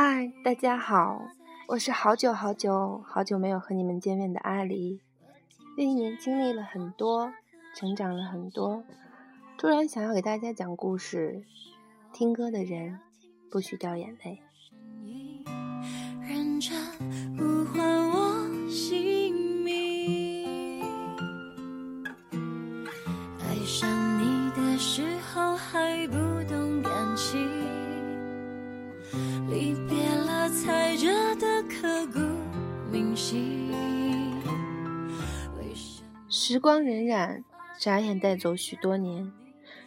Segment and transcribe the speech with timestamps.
[0.00, 1.26] 嗨，大家好，
[1.66, 5.00] 我是好久好久好久没有和你们见面的阿狸。
[5.76, 7.32] 这一年经历了很多，
[7.74, 8.84] 成长了很多，
[9.58, 11.42] 突然想要给大家讲故事。
[12.12, 13.00] 听歌的人
[13.50, 14.40] 不许掉眼泪。
[36.68, 37.44] 光荏苒，
[37.78, 39.32] 眨眼带走许多年。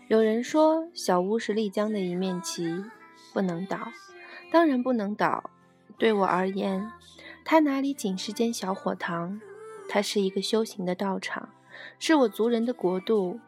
[0.08, 2.84] 有人说，小屋是丽江的一面旗，
[3.32, 3.92] 不能倒。
[4.52, 5.52] 当然不能倒。
[6.00, 6.92] 对我而言，
[7.46, 9.40] 它哪里仅是间小火塘，
[9.88, 11.50] 它是一个修行的道场，
[12.00, 13.40] 是我族人的国度。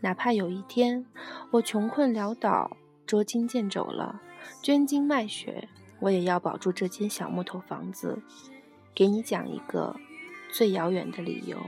[0.00, 1.04] 哪怕有一天
[1.50, 4.22] 我穷困潦倒、捉襟见肘了，
[4.62, 5.68] 捐精卖血，
[6.00, 8.22] 我也要保住这间小木头房子。
[8.94, 9.94] 给你讲一个
[10.50, 11.58] 最遥远的理由。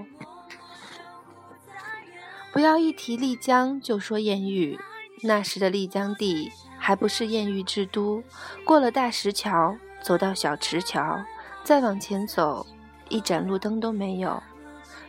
[2.53, 4.79] 不要一提丽江就说艳遇，
[5.23, 8.23] 那时的丽江地还不是艳遇之都。
[8.65, 11.23] 过了大石桥，走到小池桥，
[11.63, 12.67] 再往前走，
[13.09, 14.43] 一盏路灯都没有。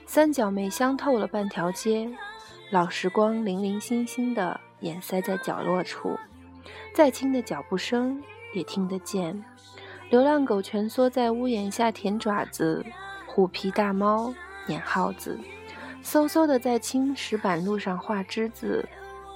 [0.06, 2.12] 三角梅香透了半条街，
[2.69, 6.19] 老时光零零星星的掩塞在角落处，
[6.94, 8.22] 再轻的脚步声
[8.53, 9.44] 也听得见。
[10.12, 12.86] 流浪狗蜷缩在屋檐下舔爪子，
[13.25, 14.31] 虎皮大猫
[14.67, 15.39] 撵耗子。
[16.03, 18.88] 嗖嗖的在青石板路上画之字，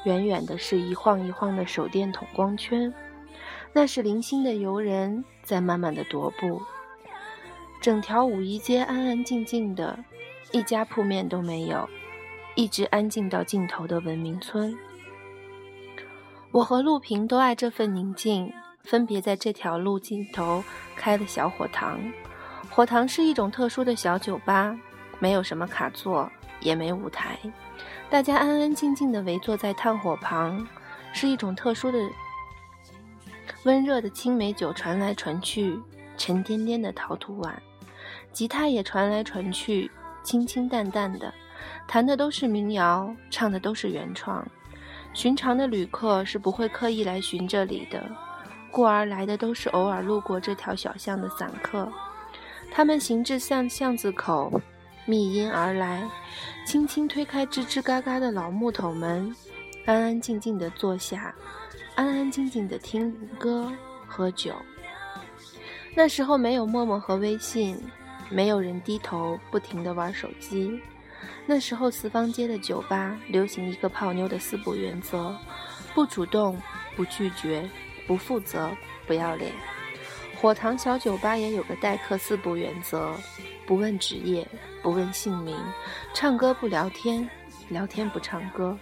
[0.03, 2.94] 远远的是一晃一晃的手电筒光圈，
[3.71, 6.61] 那是零星的游人在慢慢的踱步。
[7.80, 9.97] 整条五一街安安静静的，
[10.52, 11.87] 一家铺面都没有，
[12.55, 14.75] 一直安静到尽头的文明村。
[16.52, 18.52] 我和陆平都爱这份宁静，
[18.83, 20.64] 分别在这条路尽头
[20.95, 21.99] 开了小火塘。
[22.71, 24.75] 火塘是一种特殊的小酒吧，
[25.20, 26.31] 没有什么卡座。
[26.65, 27.37] 也没舞台，
[28.09, 30.67] 大家安安静静地围坐在炭火旁，
[31.14, 31.99] 是一种特殊的
[33.65, 35.80] 温热的青梅酒传来传去，
[36.17, 37.61] 沉甸甸的陶土碗，
[38.33, 39.92] 吉他也传来传去，
[40.23, 41.31] 清清淡淡的，
[41.87, 44.43] 弹的都是民谣，唱的都是原创。
[45.14, 48.04] 寻常的旅客是不会刻意来寻这里的，
[48.71, 51.87] 故而来的都是偶尔路过这条小巷的散客，
[52.71, 54.59] 他们行至巷巷子口。
[55.05, 56.10] 密音而来，
[56.66, 59.33] 轻轻推开吱吱嘎嘎的老木头门，
[59.86, 61.33] 安安静静地坐下，
[61.93, 63.71] 安安静静地听歌
[64.08, 64.55] 喝酒。
[65.93, 67.77] 那时候没有陌陌和微信，
[68.32, 70.82] 没有人低头不停地玩手机。
[71.45, 75.36] 那时候四方街的酒吧流行一个泡妞的四不原则：
[75.93, 76.60] 不主动，
[76.95, 77.70] 不拒绝，
[78.08, 79.52] 不负责，不要脸。
[80.42, 83.14] 火塘小酒吧也有个待客四不原则：
[83.67, 84.48] 不问职业。
[84.86, 85.58] 不问姓名，
[86.14, 87.28] 唱歌不聊天，
[87.70, 88.78] 聊天不唱歌。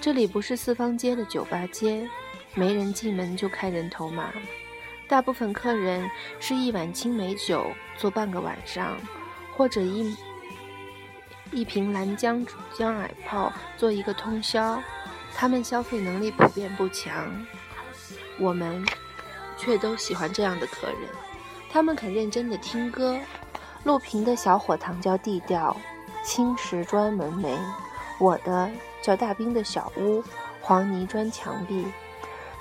[0.00, 2.08] 这里不是四方街的酒吧街，
[2.54, 4.32] 没人进门就开人头马。
[5.08, 7.66] 大部分客人是一碗青梅酒
[7.98, 8.96] 坐半个晚上，
[9.56, 10.16] 或者一
[11.50, 14.80] 一瓶蓝江江矮炮做一个通宵。
[15.34, 17.44] 他们消费能力普遍不强，
[18.38, 18.86] 我们
[19.56, 21.10] 却都喜欢这样的客人。
[21.68, 23.18] 他们肯认真的听歌。
[23.86, 25.76] 陆平的小火塘叫地调，
[26.24, 27.56] 青石砖门楣；
[28.18, 28.68] 我的
[29.00, 30.20] 叫大兵的小屋，
[30.60, 31.86] 黄泥砖墙壁。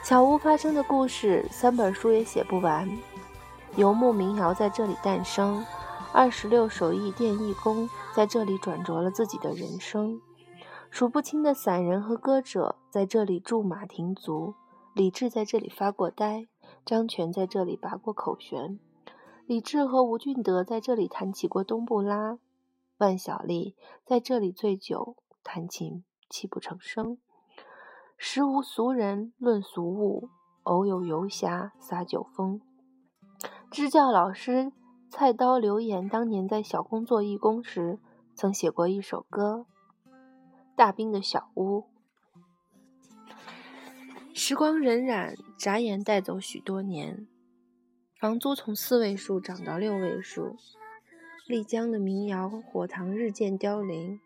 [0.04, 2.88] 小屋发生的故事，三本书也写不完。
[3.76, 5.66] 游牧民谣在这里诞生，
[6.14, 10.22] 二十六手艺店艺工在这里转折了自己的人生，
[10.92, 14.54] 数不清的散人和歌者在这里驻马停足，
[14.94, 16.46] 李志在这里发过呆，
[16.86, 18.78] 张全在这里拔过口弦。
[19.48, 22.40] 李志和吴俊德在这里弹起过冬不拉，
[22.98, 27.20] 万晓利在这里醉酒弹琴泣不成声。
[28.18, 30.30] 时无俗人论俗物，
[30.64, 32.60] 偶有游侠撒酒疯。
[33.70, 34.72] 支教老师
[35.12, 38.00] 菜刀刘岩当年在小工做义工时，
[38.34, 39.68] 曾写过一首歌
[40.76, 41.82] 《大兵的小屋》。
[44.34, 47.28] 时光荏苒，眨眼带走许多年。
[48.26, 50.58] 房租从四位数涨到六位数，
[51.46, 54.20] 丽江的民谣火塘日渐凋零，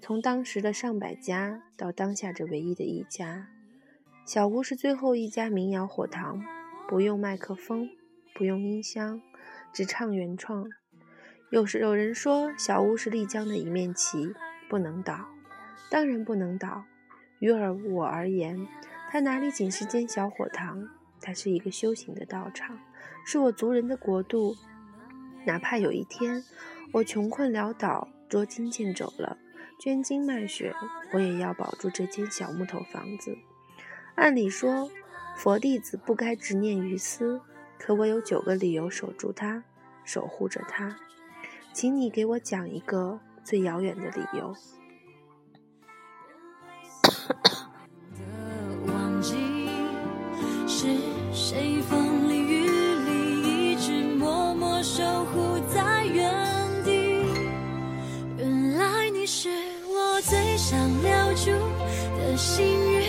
[0.00, 3.48] 从当时的上百家到当下这唯一的一家。
[4.24, 6.40] 小屋是最后一家民谣火塘，
[6.88, 7.90] 不用麦克风，
[8.32, 9.20] 不用音箱，
[9.72, 10.68] 只唱原创。
[11.50, 14.32] 有时有人说小屋是丽江的一面旗，
[14.68, 15.26] 不能倒，
[15.90, 16.84] 当然不能倒。
[17.40, 18.68] 于而我而言，
[19.10, 20.88] 它哪里仅是间小火塘？
[21.20, 22.78] 它是一个修行的道场，
[23.26, 24.56] 是我族人的国度。
[25.44, 26.44] 哪怕有一天
[26.92, 29.36] 我穷困潦倒、捉襟见肘了，
[29.80, 30.72] 捐精卖血，
[31.12, 33.36] 我也要保住这间小木头房子。
[34.14, 34.88] 按理说，
[35.36, 37.40] 佛弟子不该执念于私，
[37.78, 39.64] 可我有九个理由守住它，
[40.04, 40.96] 守护着它。
[41.72, 44.54] 请你给我讲一个最遥远的理由。
[47.02, 49.68] 的 忘记
[50.66, 50.96] 是
[51.32, 51.82] 谁
[62.36, 63.00] 幸运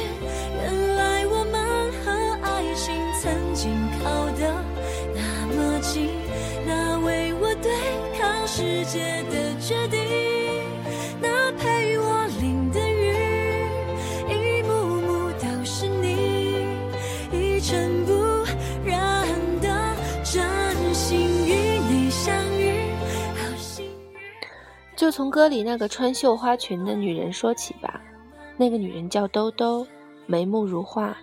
[0.55, 4.63] 原来我们和爱情曾经靠得
[5.13, 6.09] 那么近
[6.65, 7.69] 那为我对
[8.17, 9.99] 抗世界的决定
[11.21, 13.67] 那陪我淋的雨
[14.29, 16.79] 一幕幕都是你
[17.33, 18.13] 一尘不
[18.85, 19.27] 染
[19.61, 19.93] 的
[20.23, 20.41] 真
[20.93, 22.79] 心与你相遇
[23.35, 23.91] 好幸运
[24.95, 28.06] 就从歌里那个穿绣花裙的女人说起吧。
[28.57, 29.85] 那个女人叫兜兜，
[30.25, 31.15] 眉目如画，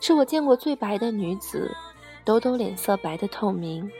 [0.00, 1.70] 是我见过最白的女子。
[2.24, 3.90] 兜兜脸色白得透明，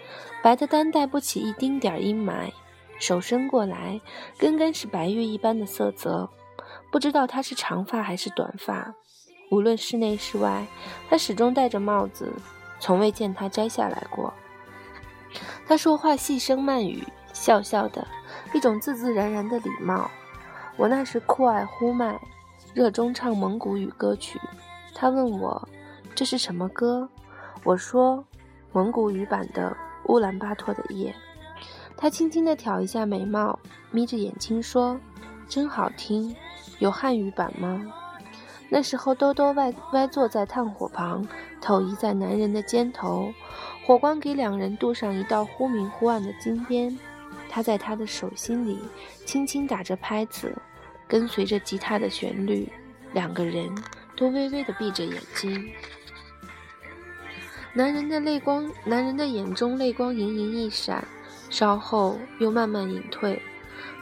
[0.43, 2.51] 白的单带不起一丁点儿阴霾。
[2.99, 4.01] 手伸过来，
[4.37, 6.29] 根根是白玉一般的色泽。
[6.91, 8.95] 不知道她是长发还是短发。
[9.51, 10.67] 无论室内室外，
[11.09, 12.33] 她始终戴着帽子，
[12.81, 14.33] 从未见她摘下来过。
[15.67, 17.03] 她说话细声慢语，
[17.33, 18.07] 笑笑的。
[18.53, 20.11] 一种自自然然的礼貌。
[20.77, 22.21] 我那时酷爱呼麦，
[22.75, 24.39] 热衷唱蒙古语歌曲。
[24.95, 25.69] 他问我
[26.15, 27.09] 这是什么歌，
[27.65, 28.25] 我说
[28.73, 29.77] 蒙古语版的
[30.13, 31.11] 《乌兰巴托的夜》。
[31.97, 33.59] 他轻轻地挑一下眉毛，
[33.91, 34.99] 眯着眼睛说
[35.49, 36.35] ：“真好听，
[36.79, 37.93] 有汉语版吗？”
[38.71, 41.27] 那时候，兜兜歪歪坐在炭火旁，
[41.61, 43.33] 头依在男人的肩头，
[43.87, 46.97] 火光给两人镀上一道忽明忽暗的金边。
[47.49, 48.79] 他在他的手心里
[49.25, 50.55] 轻轻打着拍子，
[51.09, 52.71] 跟随着吉他的旋律，
[53.13, 53.75] 两个人
[54.15, 55.73] 都微微的闭着眼睛。
[57.73, 61.03] 男人的泪光，男人的眼中泪光盈盈一闪，
[61.49, 63.41] 稍后又慢慢隐退。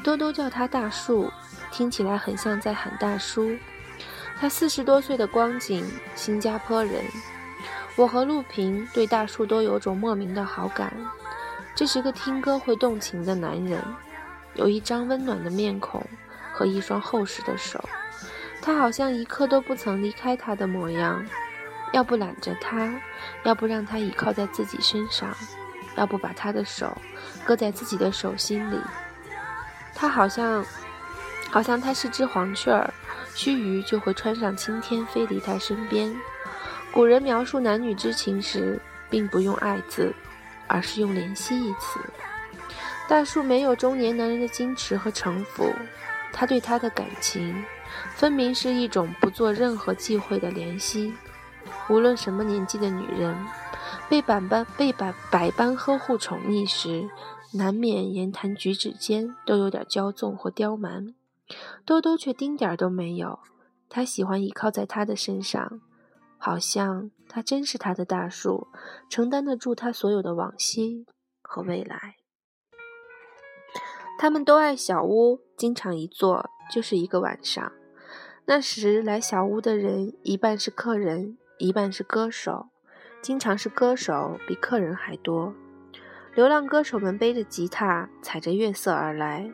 [0.03, 1.31] 兜兜叫他大树，
[1.71, 3.57] 听起来很像在喊大叔。
[4.39, 7.03] 他四十多岁的光景，新加坡人。
[7.97, 10.93] 我和陆平对大树都有种莫名的好感。
[11.75, 13.83] 这是个听歌会动情的男人，
[14.55, 16.03] 有一张温暖的面孔
[16.57, 17.79] 和一双厚实的手，
[18.63, 21.23] 他好像一刻都不曾离开他的模样。
[21.93, 22.91] 要不揽着他，
[23.43, 25.37] 要不让他倚靠在自己身上，
[25.97, 26.97] 要不把他的手
[27.45, 28.81] 搁在自己的手心里。
[29.95, 30.65] 他好像，
[31.51, 32.91] 好像他是只黄雀儿，
[33.35, 36.11] 须臾就会穿上青天，飞离他身边。
[36.91, 38.81] 古人描述男女之情时，
[39.11, 40.15] 并不用“爱”字。
[40.69, 42.01] 而是用“怜惜”一词。
[43.07, 45.73] 大树没有中年男人的矜持和城府，
[46.37, 47.65] 他对她的感情，
[48.15, 51.15] 分明是一种不做任何忌讳的怜惜。
[51.89, 53.35] 无论什么年纪的女人，
[54.11, 57.09] 被百般被百百般呵护宠溺时，
[57.55, 61.15] 难免言谈举止间都有点骄纵或刁蛮。
[61.87, 63.39] 兜兜却丁点儿都没有，
[63.89, 65.81] 他喜欢倚靠在他的身上。
[66.39, 68.69] 好像他真是他的大树，
[69.09, 71.07] 承担得住他所有的往昔
[71.41, 72.17] 和未来。
[74.19, 77.73] 他们都爱小屋，经常一坐就是一个晚上。
[78.47, 82.69] 那时来小屋的人，一半是客人，一半是歌手，
[83.21, 85.53] 经常是歌手比客人还多。
[86.35, 89.51] 流浪歌手们背着吉他，踩着月色而来，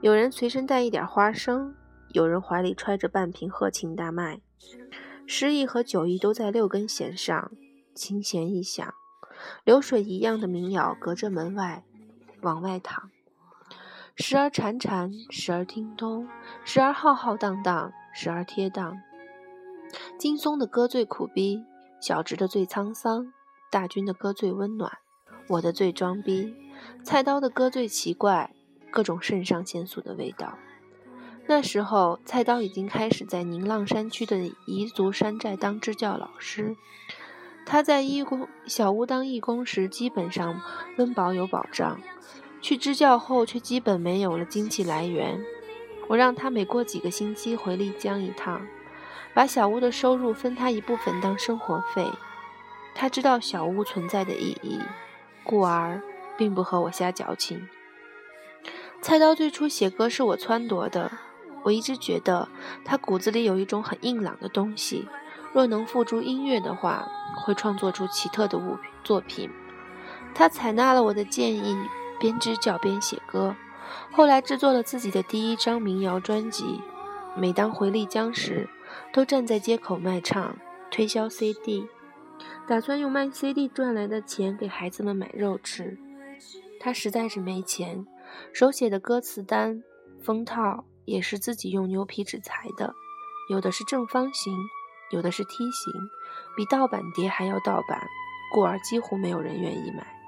[0.00, 1.74] 有人随身带一点花生，
[2.08, 4.40] 有人怀里揣着半瓶鹤庆大麦。
[5.24, 7.52] 诗意和酒意都在六根弦上，
[7.94, 8.92] 琴弦一响，
[9.62, 11.84] 流水一样的民谣隔着门外
[12.40, 13.11] 往外淌，
[14.16, 16.28] 时而潺潺，时而听通，
[16.64, 18.98] 时而浩浩荡荡，时而跌宕。
[20.18, 21.64] 金松的歌最苦逼，
[22.00, 23.32] 小直的最沧桑，
[23.70, 24.98] 大军的歌最温暖，
[25.48, 26.54] 我的最装逼，
[27.02, 28.54] 菜刀的歌最奇怪，
[28.90, 30.58] 各种肾上腺素的味道。
[31.46, 36.76] 那时候，菜刀已经开始在宁浪山区的彝族山寨当支教老师。
[37.64, 40.60] 他在义工小屋当义工时，基本上
[40.98, 41.98] 温饱有保障；
[42.62, 45.38] 去支教后，却基本没有了经济来源。
[46.08, 48.64] 我让他每过几个星期回丽江一趟，
[49.34, 52.06] 把小屋的收入分他一部分当生活费。
[52.94, 54.78] 他知道小屋存在的意义，
[55.42, 56.00] 故而
[56.36, 57.68] 并不和我瞎矫情。
[59.00, 61.10] 菜刀最初写歌是我撺掇的。
[61.64, 62.48] 我一直觉得
[62.84, 65.08] 他骨子里有一种很硬朗的东西，
[65.52, 67.08] 若能付诸音乐的话，
[67.44, 69.48] 会创作出奇特的物作品。
[70.34, 71.76] 他采纳了我的建议，
[72.22, 73.56] 边支教边写歌。
[74.12, 76.80] 后来制作了自己的第一张民谣专辑。
[77.36, 78.68] 每当回丽江时，
[79.12, 80.56] 都站在街口卖唱，
[80.88, 81.88] 推销 CD，
[82.68, 85.98] 打算用卖 CD 赚来的钱给孩子们买肉吃。
[86.78, 88.06] 他实在是没钱，
[88.52, 89.82] 手写的歌词单、
[90.22, 92.94] 封套也是自己用牛皮纸裁的，
[93.50, 94.56] 有的是正方形，
[95.10, 95.92] 有的是梯形，
[96.56, 98.00] 比盗版碟还要盗版，
[98.54, 100.21] 故而几乎没有人愿意买。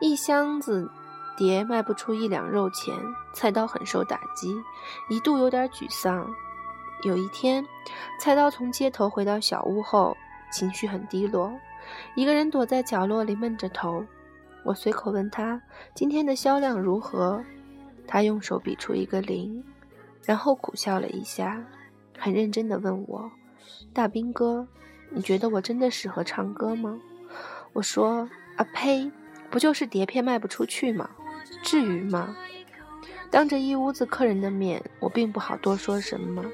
[0.00, 0.90] 一箱子。
[1.36, 2.94] 碟卖不出一两肉钱，
[3.32, 4.54] 菜刀很受打击，
[5.08, 6.30] 一度有点沮丧。
[7.02, 7.66] 有一天，
[8.18, 10.14] 菜刀从街头回到小屋后，
[10.52, 11.50] 情绪很低落，
[12.14, 14.04] 一个人躲在角落里闷着头。
[14.64, 15.62] 我随口问他
[15.94, 17.42] 今天的销量如何，
[18.06, 19.64] 他用手比出一个零，
[20.26, 21.64] 然后苦笑了一下，
[22.18, 23.30] 很认真地问我
[23.94, 24.68] ：“大兵哥，
[25.08, 27.00] 你觉得我真的适合唱歌吗？”
[27.72, 29.10] 我说：“啊呸，
[29.50, 31.10] 不就是碟片卖不出去吗？”
[31.62, 32.36] 至于吗？
[33.30, 36.44] 当着一屋子客人的面，我并不好多说什么。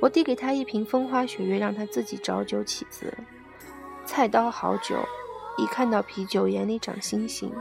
[0.00, 3.16] 我递给他一瓶风花雪月，让他自己找酒起子。
[4.04, 4.96] 菜刀好酒，
[5.56, 7.52] 一看到啤酒眼里长星星。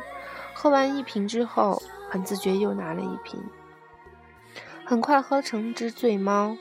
[0.53, 3.39] 喝完一瓶之后，很自觉又拿了一瓶。
[4.85, 6.57] 很快喝成只醉猫。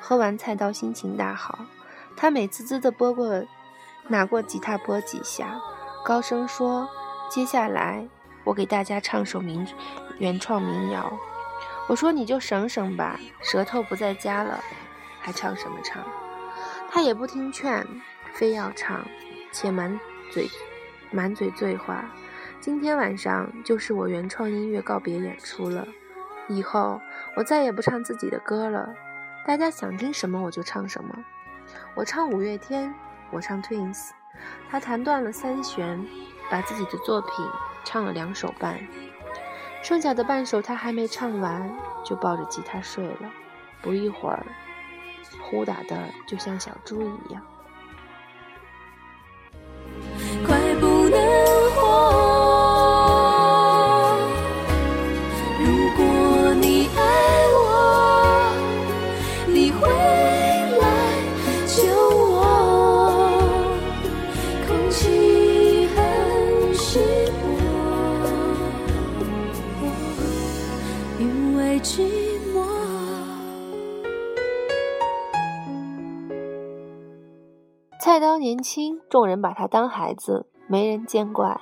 [0.00, 1.66] 喝完，菜刀心情大好，
[2.16, 3.44] 他美滋滋的拨过，
[4.08, 5.60] 拿过吉他拨几下，
[6.04, 6.88] 高声说
[7.30, 8.06] ：“接下来。”
[8.42, 9.66] 我给大家唱首民
[10.18, 11.12] 原创民谣，
[11.88, 14.58] 我说你就省省吧，舌头不在家了，
[15.20, 16.02] 还唱什么唱？
[16.90, 17.86] 他也不听劝，
[18.32, 19.04] 非要唱，
[19.52, 20.00] 且满
[20.32, 20.48] 嘴
[21.10, 22.10] 满嘴醉话。
[22.60, 25.86] 今天晚上就是我原创音乐告别演出了，
[26.48, 26.98] 以后
[27.36, 28.94] 我再也不唱自己的歌了，
[29.46, 31.14] 大家想听什么我就唱什么。
[31.94, 32.92] 我唱五月天，
[33.30, 34.08] 我唱 Twins，
[34.70, 36.04] 他弹断了三弦，
[36.50, 37.30] 把自己的作品。
[37.82, 38.78] 唱了两首半，
[39.82, 43.30] 剩下的半首他还没唱完，就抱着吉他睡了。
[43.80, 44.44] 不一会儿，
[45.42, 47.42] 呼打的就像小猪一样。
[78.00, 81.60] 菜刀年轻，众人把他当孩子，没人见怪。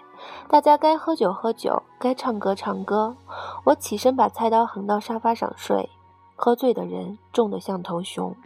[0.49, 3.17] 大家该喝酒喝酒，该唱歌唱歌。
[3.65, 5.91] 我起身把菜刀横到沙发上睡。
[6.37, 8.37] 喝醉的人重得像头熊，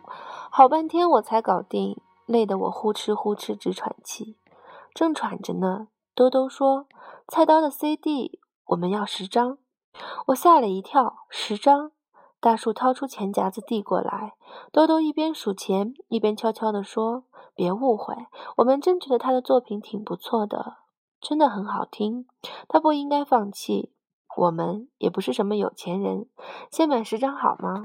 [0.50, 4.38] 好半天我才搞定，累得我呼哧呼哧直喘气。
[4.94, 6.86] 正喘着呢，兜兜说
[7.28, 9.58] ：“菜刀的 CD 我们要十张。”
[10.28, 11.92] 我吓了一跳，十张。
[12.40, 14.32] 大树掏出钱夹子递过来，
[14.72, 18.14] 兜兜一边数钱一边悄悄地说：“别误会，
[18.56, 20.76] 我们真觉得他的作品挺不错的，
[21.20, 22.26] 真的很好听。
[22.68, 23.92] 他不应该放弃。
[24.34, 26.26] 我们也不是什么有钱人，
[26.70, 27.84] 先买十张好吗？”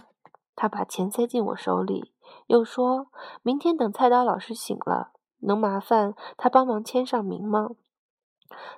[0.56, 2.14] 他把钱塞进我手里，
[2.48, 3.08] 又说
[3.44, 7.72] ：“明天等菜刀老师醒了，能麻烦他帮忙签上名吗？”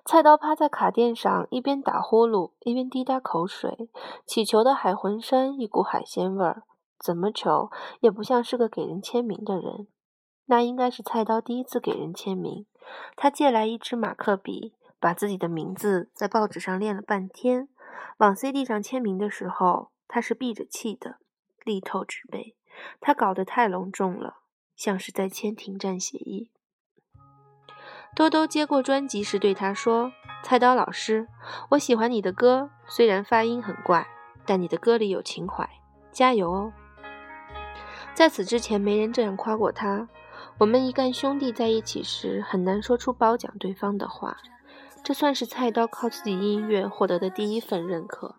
[0.03, 3.87] 菜刀趴在卡垫上，一边打呼噜，一边滴答口水。
[4.25, 6.63] 乞求的海魂衫一股海鲜味儿，
[6.99, 7.69] 怎么求
[7.99, 9.87] 也不像是个给人签名的人。
[10.49, 12.65] 那应该是菜刀第一次给人签名。
[13.15, 17.69] 他借来一支马克笔，把自己的名字在报纸上练了半天。
[18.17, 21.19] 往 CD 上签名的时候，他是闭着气的，
[21.63, 22.55] 力透纸背。
[22.99, 24.39] 他搞得太隆重了，
[24.75, 26.49] 像是在签停战协议。
[28.15, 31.27] 兜兜接过专辑时对他说：“菜刀老师，
[31.71, 34.07] 我喜欢你的歌，虽然发音很怪，
[34.47, 35.69] 但你的歌里有情怀，
[36.11, 36.73] 加油哦！”
[38.15, 40.09] 在此之前，没人这样夸过他。
[40.59, 44.35] 我们一干兄弟在一起时，很难说出褒奖对方的话。
[45.01, 48.35] 这算是菜刀靠自己音乐获得的第一份认可。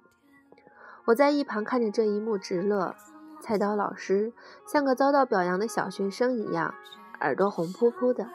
[1.07, 2.95] 我在一旁看着这一幕直乐。
[3.41, 4.35] 菜刀老师
[4.71, 6.75] 像个遭到表扬的小学生一样，
[7.23, 8.29] 耳朵红扑扑的。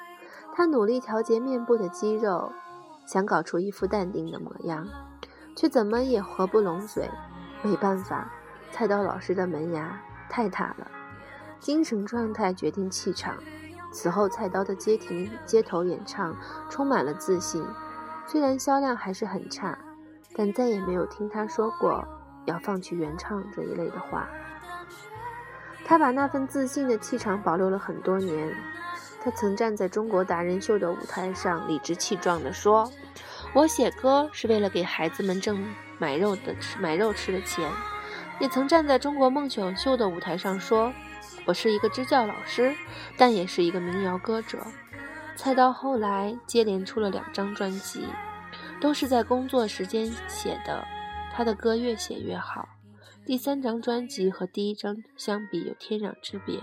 [0.56, 2.52] 他努力调节面部的肌肉，
[3.06, 4.88] 想搞出一副淡定的模样，
[5.56, 7.08] 却怎么也合不拢嘴。
[7.62, 8.34] 没办法，
[8.72, 10.90] 菜刀老师的门牙太大了。
[11.60, 13.36] 精神状态决定气场。
[13.96, 16.36] 此后，菜刀的街亭街头演唱
[16.70, 17.66] 充满了自信。
[18.28, 19.78] 虽然销量还是很差，
[20.36, 22.06] 但再也没有听他说过
[22.44, 24.28] 要放弃原唱这一类的话。
[25.86, 28.54] 他把那份自信的气场保留了很多年。
[29.24, 32.92] 他曾站在中国达人秀的舞台上，理直气壮地说
[33.56, 37.72] ：“我写歌是为了给孩子们挣买肉的吃买肉吃的钱。”
[38.42, 40.92] 也曾站在中国梦选秀的舞台上说
[41.46, 42.76] ：“我是一个支教老师，
[43.18, 44.60] 但也是一个民谣歌者。”
[45.38, 48.08] 菜刀后来接连出了两张专辑，
[48.80, 50.86] 都是在工作时间写的。
[51.34, 52.70] 他的歌越写越好，
[53.26, 56.60] 第三张专辑和第一张相比有天壤之别。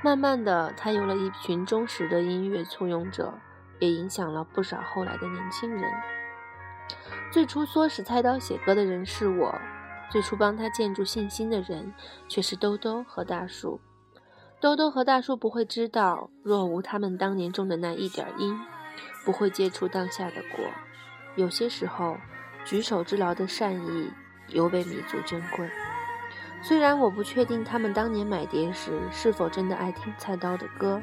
[0.00, 3.34] 慢慢的，他有了一群忠实的音乐簇拥者，
[3.80, 5.92] 也影响了不少后来的年轻人。
[7.32, 9.52] 最初唆使菜刀写歌的人是我，
[10.08, 11.92] 最初帮他建筑信心的人
[12.28, 13.80] 却是兜兜和大树。
[14.60, 18.58] 兜兜和大叔不会知道，若无他们当年种的那一点因，
[19.24, 20.64] 不会结出当下的果。
[21.36, 22.16] 有些时候，
[22.64, 24.10] 举手之劳的善意
[24.48, 25.70] 尤为弥足珍贵。
[26.60, 31.00] 虽然我不确定他们当年买碟时是否真的爱听菜刀的歌，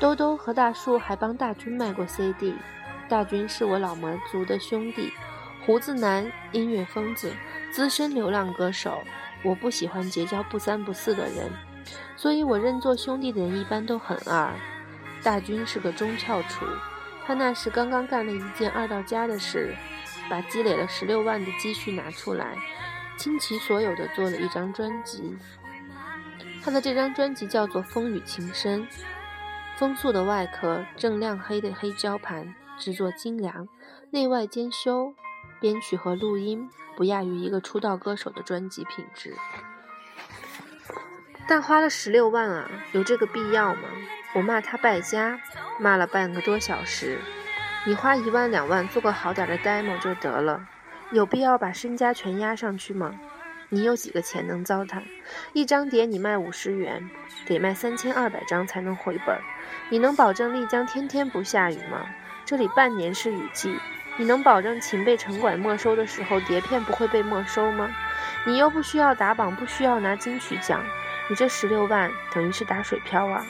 [0.00, 2.54] 兜兜和大树还帮大军卖过 CD。
[3.06, 5.12] 大军是我老魔族的兄弟，
[5.66, 7.30] 胡子男，音乐疯子，
[7.70, 8.98] 资深流浪歌手。
[9.44, 11.50] 我不喜欢结交不三不四的人，
[12.16, 14.54] 所以我认作兄弟的人一般都很二。
[15.22, 16.66] 大军是个中翘楚，
[17.26, 19.74] 他那时刚刚干了一件二到家的事，
[20.28, 22.56] 把积累了十六万的积蓄拿出来。
[23.16, 25.36] 倾其所有的做了一张专辑，
[26.64, 28.82] 他的这张专辑叫做《风雨情深》，
[29.76, 33.68] 风速的外壳，正亮黑的黑胶盘，制作精良，
[34.10, 35.14] 内外兼修，
[35.60, 39.36] 编曲和录音不亚于一个出道歌手的专辑品质。
[41.46, 43.88] 但花了十六万啊，有这个必要吗？
[44.34, 45.38] 我骂他败家，
[45.78, 47.18] 骂了半个多小时。
[47.86, 50.66] 你花一万两万做个好点的 demo 就得了。
[51.10, 53.14] 有必要把身家全压上去吗？
[53.68, 55.02] 你有几个钱能糟蹋？
[55.52, 57.10] 一张碟你卖五十元，
[57.46, 59.38] 得卖三千二百张才能回本。
[59.90, 62.06] 你能保证丽江天天不下雨吗？
[62.44, 63.78] 这里半年是雨季。
[64.16, 67.90] 你能保证琴被城管没收的时候，碟片不会被没收吗？
[68.44, 70.84] 你又不需要打榜，不需要拿金曲奖，
[71.28, 73.46] 你这十六万等于是打水漂啊！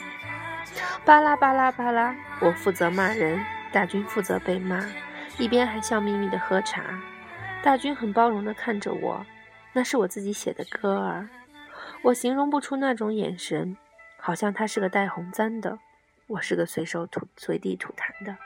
[1.03, 4.83] 巴拉巴拉巴拉，我负责骂人，大军负责被骂，
[5.37, 6.81] 一边还笑眯眯的喝茶。
[7.61, 9.25] 大军很包容的看着我，
[9.73, 11.27] 那是我自己写的歌儿，
[12.01, 13.75] 我形容不出那种眼神，
[14.17, 15.77] 好像他是个带红簪的，
[16.27, 18.37] 我是个随手吐随地吐痰的。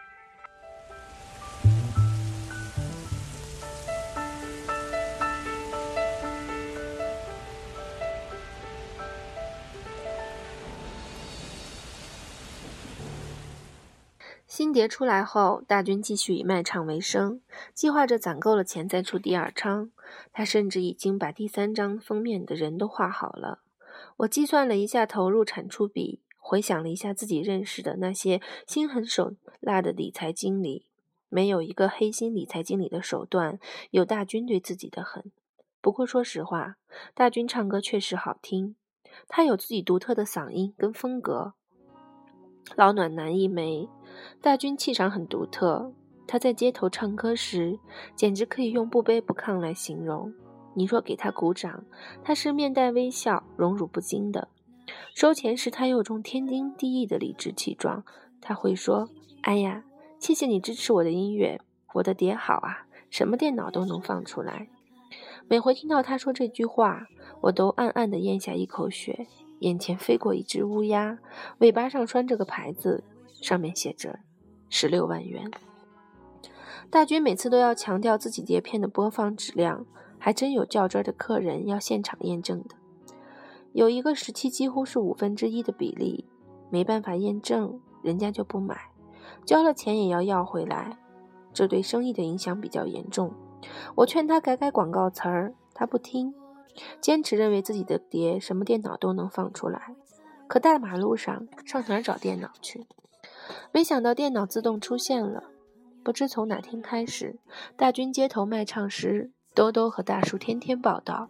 [14.60, 17.40] 新碟出来后，大军继续以卖唱为生，
[17.74, 19.90] 计划着攒够了钱再出第二张。
[20.34, 23.62] 他甚至已经把第三张封面的人都画好了。
[24.18, 30.86] 我计算了一下投入产出比，回想了一下自己认识的那些心狠手辣的理财经理，
[31.30, 33.58] 没有一个黑心理财经理的手段
[33.92, 35.32] 有大军对自己的狠。
[35.80, 36.76] 不过说实话，
[37.14, 38.76] 大军唱歌确实好听，
[39.30, 41.54] 他有自己独特的嗓音跟风格。
[42.76, 43.88] 老暖男一枚。
[44.42, 45.92] 大军气场很独特，
[46.28, 47.80] 他在街头唱歌时，
[48.16, 50.34] 简直可以用不卑不亢来形容。
[50.76, 51.84] 你若给他鼓掌，
[52.24, 54.48] 他是面带微笑、荣辱不惊的；
[55.16, 58.04] 收钱时，他有种天经地义的理直气壮。
[58.42, 59.10] 他会说
[59.44, 59.84] ：“哎呀，
[60.20, 61.60] 谢谢你支持我的音乐，
[61.96, 64.70] 我的碟好啊，什么电脑都能放出来。”
[65.48, 67.08] 每回听到他说这句话，
[67.42, 69.28] 我都暗暗地咽下一口血。
[69.60, 71.20] 眼前飞过一只乌鸦，
[71.60, 73.04] 尾巴上拴着个牌子。
[73.42, 74.20] 上面写着
[74.68, 75.50] 十六万元。
[76.90, 79.86] 大军每次都要强调自己碟片的播放质量，
[80.18, 82.76] 还真有较真的客人要现场验证的。
[83.72, 86.26] 有一个时期几乎是五分之一的比例，
[86.70, 88.78] 没办法验证，人家就不买，
[89.46, 90.98] 交了钱也要要回来，
[91.54, 93.32] 这对生意的影响比较严重。
[93.96, 96.34] 我劝他改改广告词儿，他不听，
[97.02, 99.96] 坚持认为自己的碟什么电脑都能放出来。
[100.48, 102.88] 可大马路上上哪儿找电脑去？
[103.72, 105.44] 没想到电脑自动出现了。
[106.04, 107.38] 不知从哪天开始，
[107.76, 111.30] 大军街头卖唱时，兜兜和大树天天报道。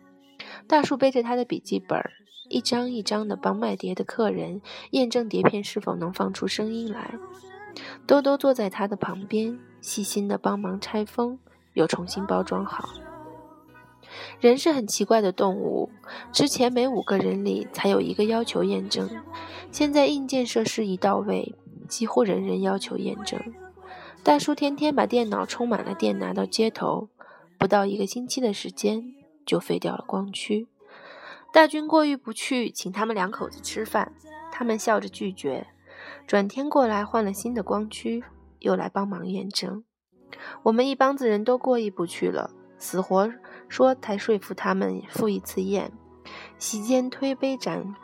[0.68, 2.00] 大树背着他的笔记本，
[2.48, 7.16] 一张一张的帮卖碟的客人验证碟片是否能放出声音来。
[8.08, 11.40] 兜兜坐在他的旁边，细心的帮忙拆封，
[11.74, 12.88] 又重新包装好。
[14.40, 15.90] 人是很奇怪的动物，
[16.32, 19.10] 之前每五个人里才有一个要求验证，
[19.72, 21.56] 现在硬件设施一到位。
[21.90, 23.42] 几乎人人要求验证。
[24.22, 27.10] 大叔天天把电脑充满了电拿到街头，
[27.58, 30.68] 不到一个星期的时间就废掉了光驱。
[31.52, 34.14] 大军过意不去，请他们两口子吃饭，
[34.52, 35.66] 他们笑着拒绝。
[36.28, 38.24] 转天过来换了新的光驱，
[38.60, 39.84] 又来帮忙验证。
[40.62, 43.34] 我们一帮子人都过意不去了，死活
[43.70, 45.92] 说才说服他们赴一次宴。
[46.58, 47.96] 席间推杯盏，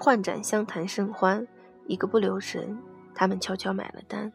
[0.00, 1.46] 换盏相谈甚欢，
[1.86, 2.76] 一个不留神，
[3.14, 4.32] 他们悄悄买了单。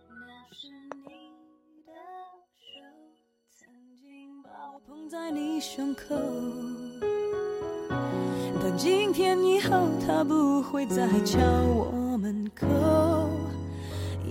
[8.61, 12.67] 但今天以后，他不会再敲我门口。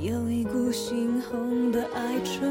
[0.02, 2.46] 有一股猩红的哀愁，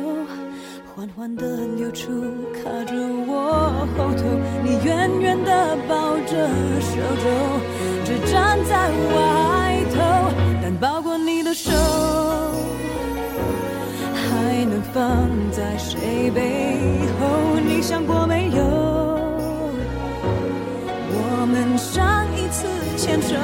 [0.95, 1.43] 缓缓地
[1.75, 2.09] 流出，
[2.53, 2.95] 卡着
[3.27, 4.23] 我后头。
[4.63, 6.47] 你远远地抱着
[6.79, 7.27] 手肘，
[8.05, 9.99] 只站在外头，
[10.63, 11.69] 但抱过你的手，
[14.13, 17.59] 还能放在谁背后？
[17.59, 18.63] 你想过没有？
[21.11, 23.35] 我们上一次牵手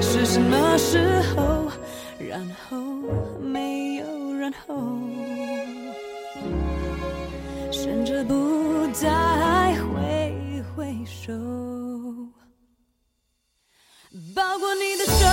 [0.00, 1.72] 是什么时候？
[2.20, 2.78] 然后
[3.42, 4.74] 没有然后，
[9.04, 11.30] 再挥挥手，
[14.34, 15.26] 抱过你的手。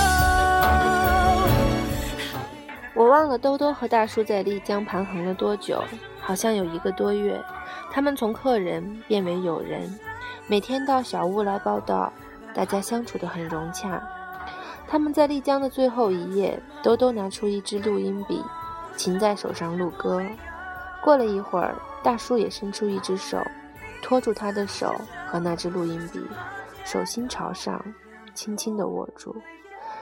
[2.94, 5.82] 我忘了兜兜和大叔在丽江盘横了多久，
[6.20, 7.42] 好像有一个多月。
[7.90, 9.98] 他们从客人变为友人，
[10.48, 12.12] 每天到小屋来报道，
[12.54, 14.04] 大家相处得很融洽。
[14.86, 18.44] 他们在丽江的最后一夜，兜兜拿出一支录音笔，
[18.98, 20.22] 琴在手上录歌。
[21.02, 23.42] 过了一会儿，大叔也伸出一只手，
[24.02, 24.94] 托住他的手
[25.28, 26.20] 和那支录音笔，
[26.84, 27.84] 手心朝上，
[28.34, 29.36] 轻轻地握住。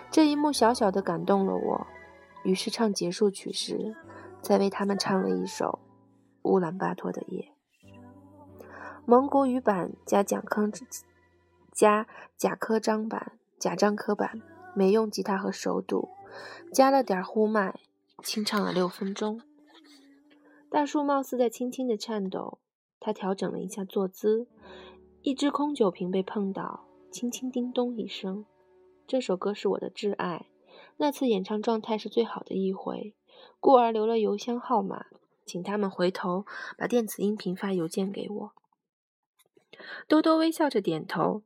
[0.10, 1.88] 这一幕小小的感动了我，
[2.44, 3.96] 于是唱结束曲时，
[4.42, 5.80] 再为他们唱了一首
[6.50, 7.52] 《乌兰巴托的夜》。
[9.06, 10.70] 蒙古语版加蒋科
[11.72, 12.08] 加
[12.38, 14.42] 贾科章版贾樟柯版。
[14.76, 16.10] 没用吉他和手堵，
[16.72, 17.80] 加了点呼麦，
[18.24, 19.42] 清唱了六分钟。
[20.70, 22.60] 大树貌似在轻轻的颤抖，
[23.00, 24.48] 他调整了一下坐姿，
[25.22, 28.46] 一只空酒瓶被碰倒，轻轻叮咚一声。
[29.08, 30.48] 这首歌是我的挚爱，
[30.98, 33.16] 那次演唱状态是最好的一回，
[33.60, 35.06] 故而留了邮箱号码，
[35.46, 36.46] 请他们回头
[36.78, 38.52] 把电子音频发邮件给我。
[40.08, 41.44] 多多微笑着点头，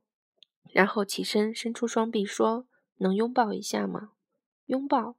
[0.72, 2.66] 然后起身伸出双臂说。
[2.98, 4.12] 能拥抱一下吗？
[4.66, 5.16] 拥抱！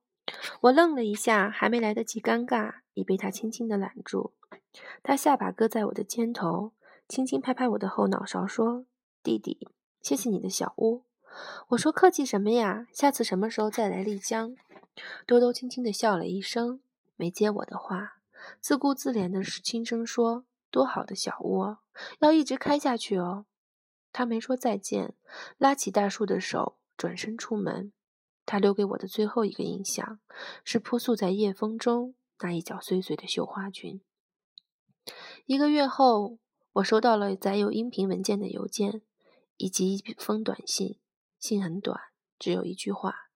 [0.62, 4.34] 我愣了一下，还没来得及尴尬，已被他轻轻地揽住。
[5.04, 6.72] 他下巴搁在我的肩头，
[7.08, 8.86] 轻轻拍拍我的后脑勺，说
[9.22, 9.70] ：“弟弟，
[10.02, 11.04] 谢谢你的小屋。”
[11.70, 12.88] 我说：“客气什么呀？
[12.92, 14.56] 下次什么时候再来丽江？”
[15.28, 16.82] 兜兜轻轻地笑了一声，
[17.16, 18.18] 没接我的话，
[18.60, 21.78] 自顾自怜的轻声说：“多好的小屋，
[22.20, 23.46] 要一直开下去哦。”
[24.12, 25.14] 他没说再见，
[25.58, 26.78] 拉起大树的手。
[26.98, 27.92] 转身出门，
[28.46, 30.22] 他留给我的最后一个印象
[30.64, 34.02] 是扑簌在夜风中那一角碎碎的绣花裙。
[35.46, 36.40] 一个月后，
[36.74, 39.02] 我收到了载有音频文件的邮件，
[39.58, 41.00] 以及一封短信。
[41.40, 42.00] 信很短，
[42.40, 43.30] 只有一句话。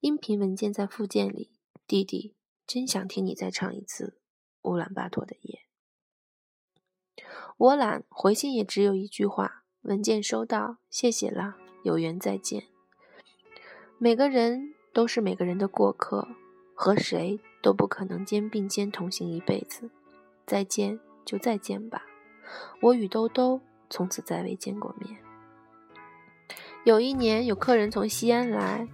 [0.00, 1.52] 音频文件在附件里。
[1.86, 2.34] 弟弟，
[2.66, 4.18] 真想听你再唱一次
[4.70, 5.60] 《乌兰巴托的夜》。
[7.56, 9.64] 我懒，回信也只有一句话。
[9.82, 11.54] 文件收到，谢谢了，
[11.84, 12.66] 有缘再见。
[13.98, 16.28] 每个人都是每个人的过客，
[16.74, 19.90] 和谁都不可能肩并肩同行一辈子。
[20.46, 22.00] 再见就再见吧，
[22.80, 25.16] 我与兜兜从此再未见过面。
[26.84, 28.86] 有一年，有客人从西安来，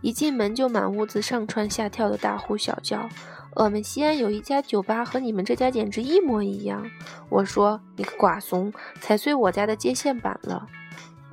[0.00, 3.08] 一进门就满屋子上蹿下跳的大呼小叫
[3.54, 6.84] ：“我们西安有一家酒吧，和你们这家简直一模一样。”
[7.30, 10.66] 我说：“你个瓜怂，踩碎我家的接线板了。”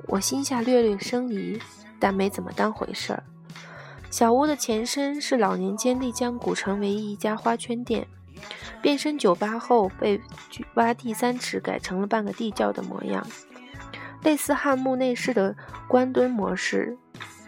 [0.06, 1.60] 我心下略略生疑。
[1.98, 3.24] 但没怎么当回事儿。
[4.14, 8.06] 小屋的前身是老年间丽江古城唯一一家花圈店，
[8.80, 10.20] 变身酒吧后被
[10.74, 13.26] 挖地三尺改成了半个地窖的模样，
[14.22, 15.56] 类似汉墓内饰的
[15.88, 16.96] 官墩模式，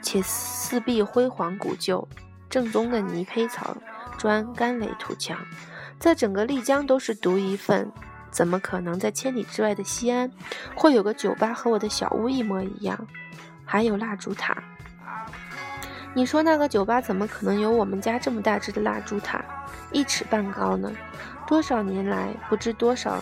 [0.02, 2.08] 且四壁辉煌古旧，
[2.50, 3.76] 正宗的泥坯草
[4.18, 5.38] 砖干垒土墙，
[6.00, 7.92] 在整个丽江都是独一份。
[8.32, 10.28] 怎么可能在千里之外的西安
[10.74, 13.06] 会有个酒吧和我的小屋一模一样？
[13.64, 14.64] 还有蜡烛塔，
[16.16, 19.44] 你说那个酒吧怎么可能有我们家这么大只的蜡烛塔，
[19.92, 20.90] 一尺半高呢？
[21.46, 23.18] 多少年来，不知多少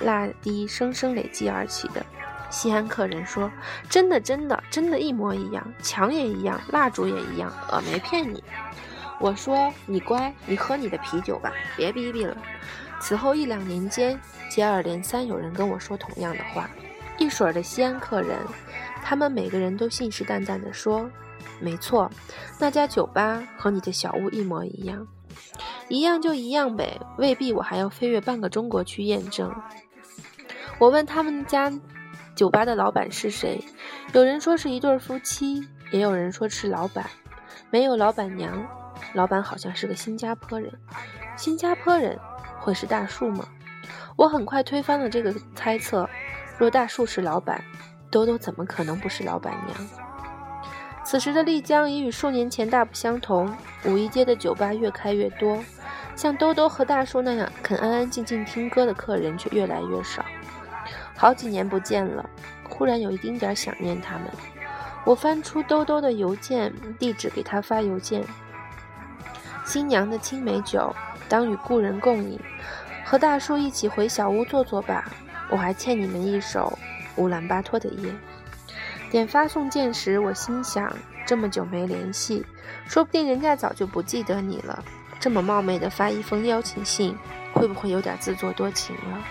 [0.00, 2.04] 蜡滴生生累积而起的。
[2.50, 3.50] 西安客人说
[3.88, 8.44] ：“真的，真的，真的，一模一样，墙也一样，蜡烛也一样，我没骗你。”
[9.18, 12.36] 我说：“你乖，你喝你的啤酒吧，别逼逼了。”
[13.00, 16.68] 此后一两年间，接二连三有人跟我说同样的话。
[17.16, 18.36] 一水儿的西安客人，
[19.02, 21.08] 他们每个人都信誓旦旦地说
[21.60, 22.10] ：“没错，
[22.58, 25.06] 那家酒吧和你的小屋一模一样，
[25.88, 29.54] 一样就一样呗，未必我还要飞越半个中国去验证。”
[30.80, 31.72] 我问他们家
[32.34, 33.64] 酒吧的老板是谁，
[34.12, 37.08] 有人说是一对夫妻，也有人说是老板，
[37.70, 38.66] 没有老板娘，
[39.12, 40.72] 老板好像是个新加坡人。
[41.36, 42.18] 新加坡人
[42.60, 43.46] 会是大树吗？
[44.16, 46.08] 我很快推翻了这个猜测。
[46.58, 47.62] 若大树是老板，
[48.10, 49.88] 兜兜怎么可能不是老板娘？
[51.04, 55.62] 此时的丽江已与数年前大不相同，五一街的酒吧越开越多，
[56.16, 60.24] 像兜兜和大叔那样肯安安静静听歌的客人却越来越少。
[61.14, 62.28] 好几年不见了，
[62.68, 64.26] 忽然有一丁点想念他们。
[65.04, 68.24] 我翻出兜兜的邮件地址，给他发邮件：
[69.66, 70.92] 新娘的青梅酒，
[71.28, 72.40] 当与故人共饮，
[73.04, 75.04] 和大叔一起回小屋坐坐吧。
[75.50, 76.76] 我还欠你们一首
[77.16, 78.10] 乌兰巴托的夜。
[79.14, 80.92] 点发送键时，我心想：
[81.24, 82.44] 这么久没联系，
[82.84, 84.84] 说不定人家早就不记得你了。
[85.20, 87.16] 这么冒昧的发一封邀请信，
[87.52, 89.24] 会不会有点自作多情了？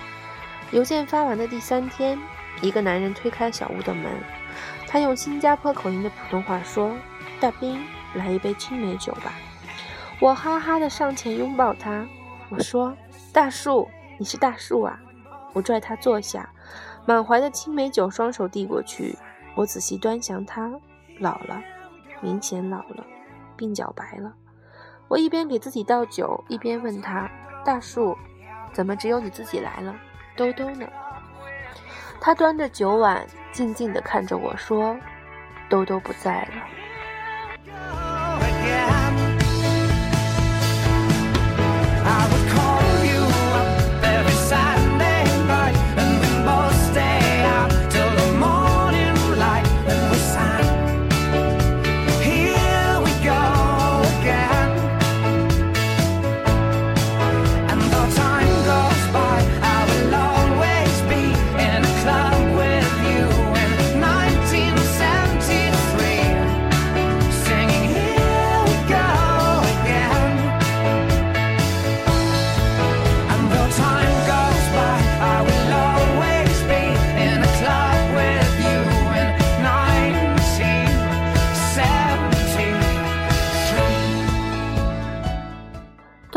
[0.71, 2.17] 邮件发完的第三天，
[2.61, 4.09] 一个男人推开小屋的门，
[4.87, 6.95] 他用新加坡口音的普通话说
[7.41, 9.33] ：“大兵，来一杯青梅酒吧。”
[10.21, 12.07] 我哈哈的上前拥抱他，
[12.47, 12.95] 我说
[13.33, 14.97] ：“大树，你是大树啊！”
[15.51, 16.49] 我拽他坐下，
[17.05, 19.17] 满怀的青梅酒双手递过去。
[19.55, 20.71] 我仔细端详他，
[21.19, 21.61] 老了，
[22.21, 23.05] 明显老了，
[23.57, 24.33] 鬓角白了。
[25.07, 27.29] 我一边给自己倒酒，一边问他
[27.63, 28.17] ：“大树，
[28.71, 29.95] 怎么只有你自己来了？
[30.35, 30.87] 兜兜呢？”
[32.19, 34.97] 他端着酒碗，静静地看着我说
[35.69, 36.63] ：“兜兜不在了。”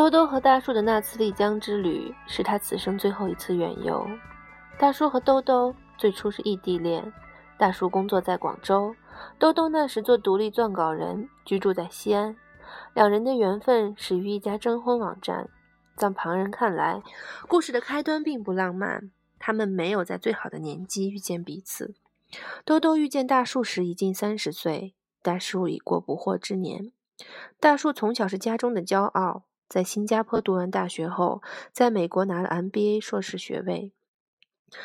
[0.06, 4.08] 兜兜和大树的那次丽江之旅是他此生最后一次远游。
[4.78, 7.12] 大叔和兜兜最初是异地恋，
[7.58, 8.94] 大叔工作在广州，
[9.36, 12.36] 兜兜那时做独立撰稿人，居住在西安。
[12.94, 15.48] 两人的缘分始于一家征婚网站，
[15.96, 17.02] 在旁人看来，
[17.48, 19.10] 故事的开端并不浪漫。
[19.40, 21.96] 他们没有在最好的年纪遇见彼此。
[22.64, 26.92] 兜兜遇见大树时已近三十岁，大树已过不惑之年。
[27.58, 29.45] 大树从小是家中的骄傲。
[29.68, 33.92] 在新加坡读完大学后，在美国拿了 MBA 硕士学位，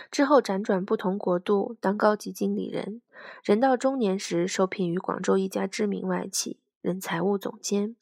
[0.10, 3.02] 之后辗转不同国度当高级经理人。
[3.44, 7.96] 人到中年时，受聘于广州一家知名外企，任财务总监。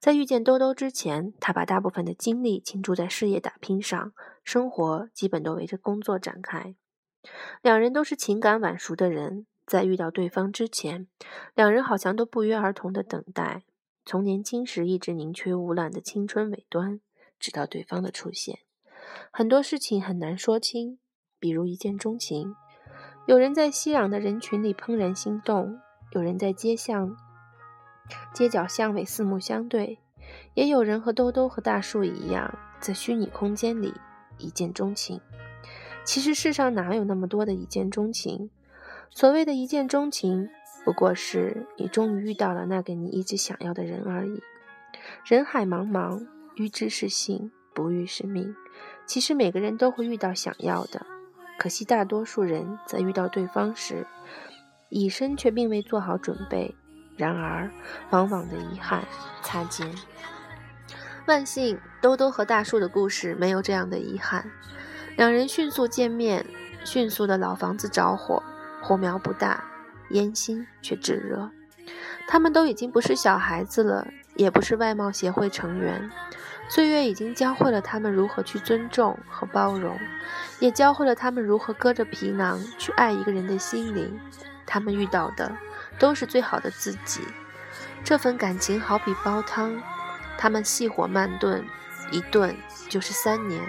[0.00, 6.74] 在遇见兜兜之前，他把大部分的精力倾注在事业打拼上，生活基本都围着工作展开。
[7.62, 11.06] 两人都是情感晚熟的人，在遇到对方之前，
[11.54, 13.64] 两人好像都不约而同的等待。
[14.06, 17.00] 从年轻时一直宁缺毋滥的青春尾端，
[17.38, 18.58] 直到对方的出现，
[19.30, 20.98] 很多事情很难说清。
[21.40, 22.54] 比如一见钟情，
[23.26, 25.78] 有人在熙攘的人群里怦然心动，
[26.12, 27.16] 有人在街巷、
[28.34, 29.98] 街角巷尾四目相对，
[30.54, 33.92] 也有人和兜兜和大树一样，在虚拟空间里
[34.38, 35.20] 一见钟情。
[36.04, 38.50] 其实世上哪有那么多的一见钟情？
[39.10, 40.50] 所谓的一见钟情。
[40.84, 44.42] 不过是你终于遇到了那个你一直想要的人而已。
[45.24, 48.54] 人海茫茫，遇之是幸，不遇是命。
[49.06, 51.04] 其实每个人都会遇到想要的，
[51.58, 54.06] 可惜大多数人在遇到对方时，
[54.88, 56.74] 以身却并未做好准备。
[57.16, 57.70] 然而，
[58.10, 59.04] 往往的遗憾
[59.42, 59.88] 擦肩。
[61.26, 64.50] 万幸，兜兜和大树的故事没有这样的遗憾。
[65.16, 66.44] 两人迅速见面，
[66.84, 68.42] 迅速的老房子着火，
[68.82, 69.64] 火苗不大。
[70.10, 71.50] 烟心却炙热，
[72.26, 76.10] 他们都已经不是小孩子了，也不是外貌协会成员。
[76.68, 79.98] 岁月已经教会了他们如何去尊重和包容，
[80.60, 84.18] 也教会了他们如何搁着皮囊去爱一个人的心灵。
[84.66, 85.54] 他们遇到的
[85.98, 87.20] 都是最好的自己。
[88.02, 89.80] 这份感情好比煲汤，
[90.38, 91.64] 他们细火慢炖，
[92.10, 92.56] 一炖
[92.88, 93.62] 就是三年。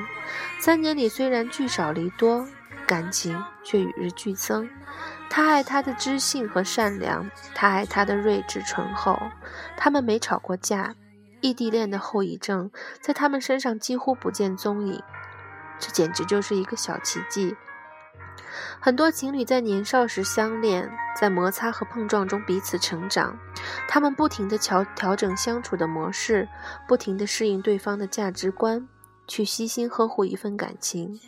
[0.60, 2.48] 三年里虽然聚少离多，
[2.88, 4.70] 感情却与日俱增。
[5.30, 9.20] 他爱她的知性和善良，他爱她的睿智醇厚。
[9.76, 10.96] 他们没吵过架，
[11.42, 15.02] 异地恋的后遗症在他们身上几乎不见踪影。
[15.78, 17.56] 这简直就是一个小奇迹。
[18.80, 23.38] 很多情侣在年少时相恋，在摩擦和碰撞中彼此成长。
[23.88, 26.48] 他们不停地调调整相处的模式，
[26.88, 28.88] 不停地适应对方的价值观，
[29.28, 31.20] 去悉心呵护一份感情，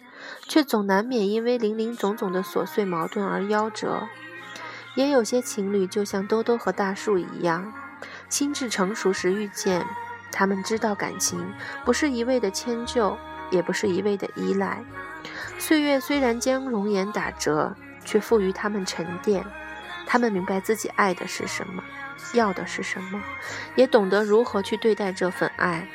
[0.48, 4.08] 却总难免因为林林总总的琐碎矛盾而夭折。
[4.96, 7.72] 也有些情侣就像兜兜和大树一样，
[8.30, 9.86] 心智成熟时遇见，
[10.32, 11.54] 他们知道感情
[11.86, 13.16] 不是一味的迁就，
[13.52, 14.84] 也不是一味的依赖。
[15.60, 19.46] 岁月虽然将容颜打折，却赋予他们沉淀。
[20.08, 21.84] 他们明白自己爱的是什么，
[22.34, 23.22] 要的是什么，
[23.76, 25.88] 也懂得如何去对待这份爱。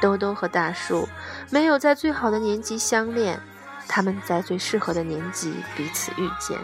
[0.00, 1.08] 兜兜和大树
[1.50, 3.40] 没有在最好的年纪相恋，
[3.88, 6.58] 他们在最适合的年纪彼此遇见。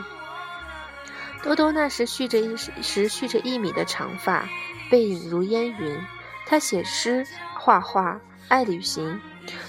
[1.42, 4.48] 多多那时蓄着一时蓄着一米的长发，
[4.90, 5.98] 背影如烟云。
[6.46, 7.26] 他写诗、
[7.58, 9.20] 画画，爱旅行。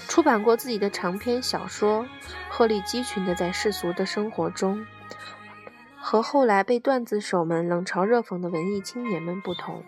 [0.08, 2.06] 出版过自己的长篇小说，
[2.48, 4.86] 鹤立鸡群的在世俗的生活中，
[5.98, 9.82] 和后来被段子手们冷嘲热讽的文艺青年们不同。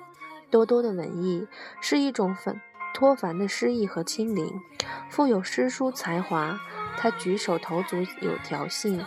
[0.51, 1.47] 多多的文艺
[1.81, 2.61] 是一种凡
[2.93, 4.61] 脱凡的诗意和清灵，
[5.09, 6.59] 富有诗书才华。
[6.99, 9.03] 他举手投足有调性，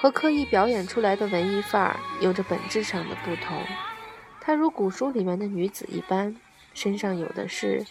[0.00, 3.62] 和刻意表演出来的文艺范儿有着本质上的不同。
[4.40, 6.34] 她如古书里面的女子一般，
[6.72, 7.84] 身上有的是。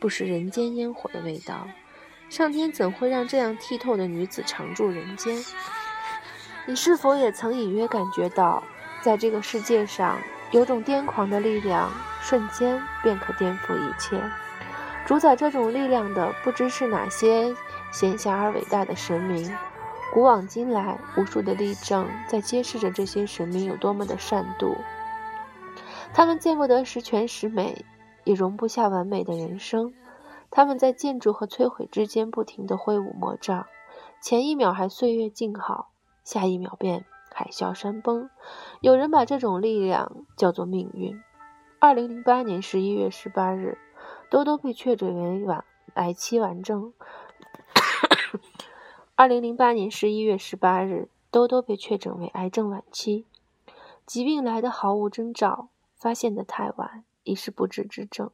[0.00, 1.66] 不食人间烟火的味道，
[2.30, 5.44] 上天怎会让这样剔透的女子常驻人间？
[6.66, 8.62] 你是否也曾隐约感觉到，
[9.00, 10.16] 在这个世界上，
[10.52, 11.90] 有种癫狂的力量，
[12.22, 14.22] 瞬间便可颠覆一切？
[15.04, 17.52] 主宰这种力量的，不知是哪些
[17.90, 19.54] 闲暇而伟大的神明。
[20.12, 24.74] 古往今来，无数的例证在揭示着这些神明有多么的善妒。
[26.12, 27.84] 他们见不得十全十美。
[28.24, 29.94] 也容不下完美的人生，
[30.50, 33.64] 他们在建筑和摧毁之间不停地挥舞魔杖，
[34.20, 35.88] 前一秒还岁月静好，
[36.24, 38.28] 下一秒便海啸山崩。
[38.82, 41.18] 有人把这种力量叫做命运。
[41.78, 43.78] 二零零八年十一月十八日，
[44.28, 46.92] 多多被确诊为晚癌期完症。
[49.18, 53.24] 二零零八年十一月十八日，兜兜被确诊为癌症晚期，
[54.06, 57.02] 疾病来得毫无征兆，发现的太晚。
[57.24, 58.30] 已是不治之症。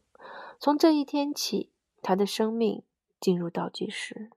[0.60, 1.70] 从这一天起，
[2.02, 2.82] 他的生命
[3.18, 4.30] 进入倒计时。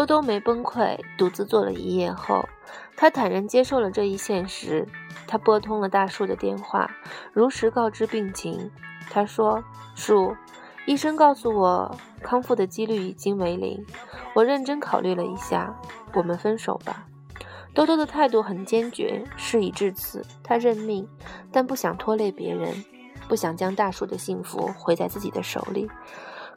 [0.00, 2.48] 兜兜没崩溃，独自坐了一夜后，
[2.96, 4.88] 他坦然接受了这一现实。
[5.26, 6.90] 他拨通了大树的电话，
[7.34, 8.70] 如实告知病情。
[9.10, 9.62] 他说
[9.94, 10.34] ：“树，
[10.86, 13.84] 医生告诉我康复的几率已经为零。
[14.34, 15.78] 我认真考虑了一下，
[16.14, 17.06] 我们分手吧。”
[17.74, 19.22] 兜兜的态度很坚决。
[19.36, 21.06] 事已至此，他认命，
[21.52, 22.72] 但不想拖累别人，
[23.28, 25.90] 不想将大树的幸福毁在自己的手里。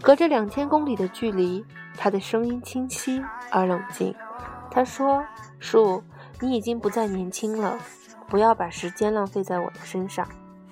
[0.03, 1.65] 隔着两千公里的距离，
[1.97, 4.13] 他的声音清晰而冷静。
[4.69, 5.23] 他说
[5.59, 6.03] ：“树，
[6.41, 7.79] 你已经不再年轻了，
[8.27, 10.27] 不要把时间浪费在我的身上。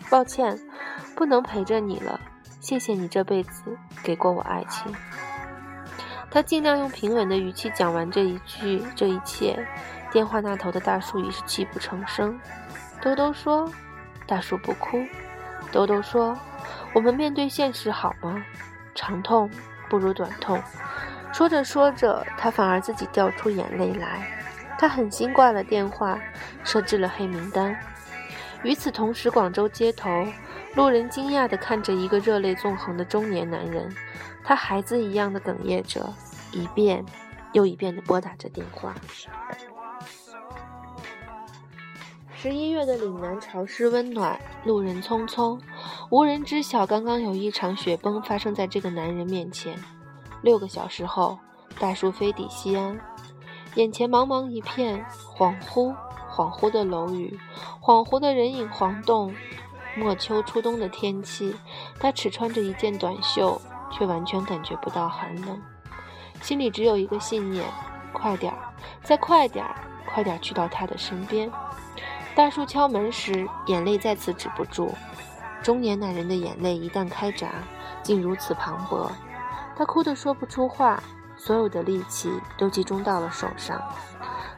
[0.09, 0.59] 抱歉，
[1.15, 2.19] 不能陪着你了。
[2.59, 4.93] 谢谢你这辈子给过我爱情。”
[6.29, 9.65] 他尽量用平稳的语气讲完这一句这一切。
[10.11, 12.37] 电话那头的大树已是泣不成声。
[13.01, 13.71] 兜兜说
[14.27, 15.01] ：“大树不哭。”
[15.71, 16.37] 兜兜说
[16.93, 18.43] ：“我们面对现实好吗？”
[18.95, 19.49] 长痛
[19.89, 20.61] 不如短痛。
[21.33, 24.27] 说着说着，他反而自己掉出眼泪来。
[24.77, 26.19] 他狠心挂了电话，
[26.63, 27.75] 设置了黑名单。
[28.63, 30.09] 与此同时，广州街头，
[30.75, 33.89] 路人惊讶地看着一个热泪纵横的中年男人，
[34.43, 36.13] 他孩子一样的哽咽着，
[36.51, 37.05] 一遍
[37.53, 38.93] 又一遍地拨打着电话。
[42.41, 45.59] 十一月的岭南潮湿温暖，路人匆匆，
[46.09, 49.77] 无人知晓刚刚有一场雪崩发生在这个男人面前。
[50.41, 51.37] 六个小时后，
[51.79, 52.99] 大树飞抵西安，
[53.75, 55.05] 眼前茫茫一片，
[55.37, 55.93] 恍惚
[56.31, 57.39] 恍惚的楼宇，
[57.79, 59.31] 恍惚的人影晃动。
[59.95, 61.55] 末秋初冬的天气，
[61.99, 63.61] 他只穿着一件短袖，
[63.91, 65.61] 却完全感觉不到寒冷，
[66.41, 67.63] 心里只有一个信念：
[68.11, 68.57] 快点儿，
[69.03, 69.75] 再快点儿，
[70.11, 71.51] 快点儿去到他的身边。
[72.33, 74.93] 大叔敲门时，眼泪再次止不住。
[75.61, 77.49] 中年男人的眼泪一旦开闸，
[78.01, 79.11] 竟如此磅礴。
[79.75, 81.01] 他哭得说不出话，
[81.35, 83.81] 所有的力气都集中到了手上。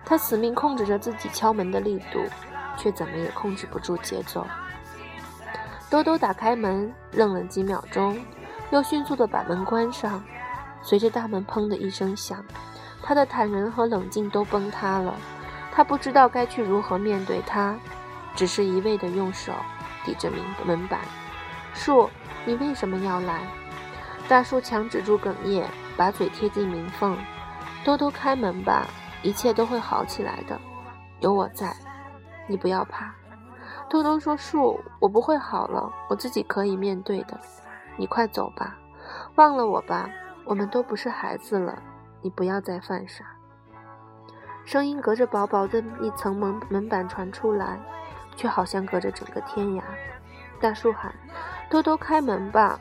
[0.05, 2.23] 他死命控制着自己敲门的力度，
[2.77, 4.45] 却怎么也控制不住节奏。
[5.89, 8.17] 兜兜打开门，愣了几秒钟，
[8.69, 10.23] 又迅速地把门关上。
[10.81, 12.43] 随着大门砰的一声响，
[13.01, 15.15] 他的坦然和冷静都崩塌了。
[15.75, 17.75] 他不知道该去如何面对他，
[18.35, 19.51] 只是一味地用手
[20.05, 20.99] 抵着门门板。
[21.73, 22.07] 树，
[22.45, 23.41] 你为什么要来？
[24.29, 25.65] 大树强止住哽咽，
[25.97, 27.17] 把嘴贴近门缝。
[27.83, 28.87] 偷偷开门吧。
[29.23, 30.59] 一切都会好起来的，
[31.21, 31.73] 有我在，
[32.45, 33.15] 你不要怕。
[33.89, 37.39] 偷偷说：“树，我不会好了，我自己可以面对的。
[37.95, 38.75] 你快走吧，
[39.35, 40.09] 忘了我吧，
[40.43, 41.81] 我们都不是孩子了。
[42.21, 43.23] 你不要再犯傻。”
[44.65, 47.77] 声音隔着薄薄的一层门门板传出来，
[48.35, 49.81] 却好像隔着整个天涯。
[50.59, 51.13] 大树喊
[51.69, 52.79] ：“多多开门吧，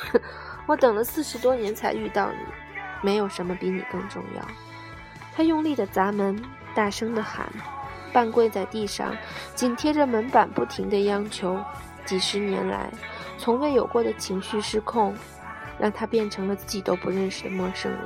[0.66, 2.38] 我等了四十多年才遇到你，
[3.02, 4.42] 没有什么比你更重要。”
[5.36, 6.42] 他用力的砸门，
[6.74, 7.46] 大声的喊，
[8.12, 9.14] 半跪在地上，
[9.54, 11.58] 紧贴着门板，不停的央求。
[12.06, 12.90] 几十年来，
[13.38, 15.14] 从未有过的情绪失控，
[15.78, 18.02] 让他变成了自己都不认识的陌生人。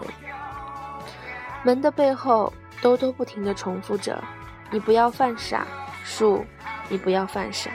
[1.63, 2.53] 门的背后，
[2.85, 4.23] 兜兜不停的重复着
[4.71, 5.67] ：“你不要犯傻，
[6.05, 6.45] 树，
[6.91, 7.71] 你不要犯傻。”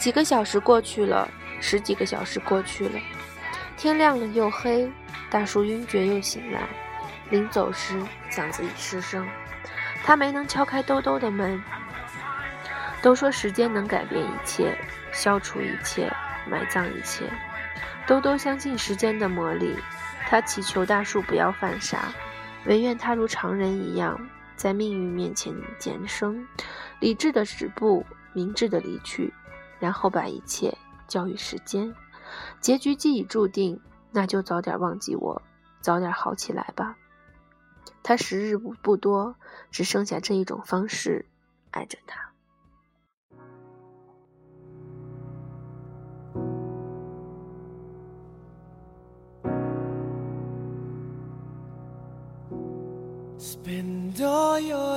[0.00, 1.28] 几个小时过去了，
[1.60, 2.98] 十几个小时过去了，
[3.76, 4.90] 天亮了又黑，
[5.28, 6.62] 大树晕厥又醒来。
[7.28, 9.28] 临走时，嗓子已失声。
[10.02, 11.62] 他没能敲开兜兜的门。
[13.02, 14.74] 都说时间能改变一切，
[15.12, 16.10] 消除一切，
[16.48, 17.30] 埋葬一切。
[18.06, 19.76] 兜兜相信时间的魔力。
[20.26, 22.08] 他祈求大树不要犯傻，
[22.66, 24.18] 唯愿他如常人一样，
[24.56, 26.46] 在命运面前减生，
[27.00, 29.32] 理智的止步，明智的离去，
[29.78, 31.94] 然后把一切交予时间。
[32.60, 35.42] 结局既已注定，那就早点忘记我，
[35.80, 36.96] 早点好起来吧。
[38.02, 39.36] 他时日不不多，
[39.70, 41.26] 只剩下这一种方式
[41.70, 42.23] 爱着他。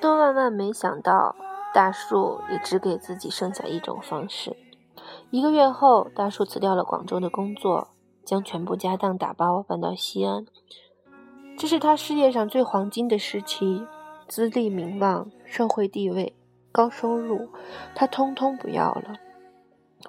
[0.00, 1.36] 兜兜万万没想到
[1.74, 4.56] 大树也只给自己剩下一种方式
[5.30, 7.88] 一个月后大树辞掉了广州的工作
[8.24, 10.46] 将全部家当打包搬到西安，
[11.58, 13.84] 这是他事业上最黄金的时期，
[14.28, 16.36] 资历、名望、社会地位、
[16.70, 17.48] 高收入，
[17.94, 19.16] 他通通不要了。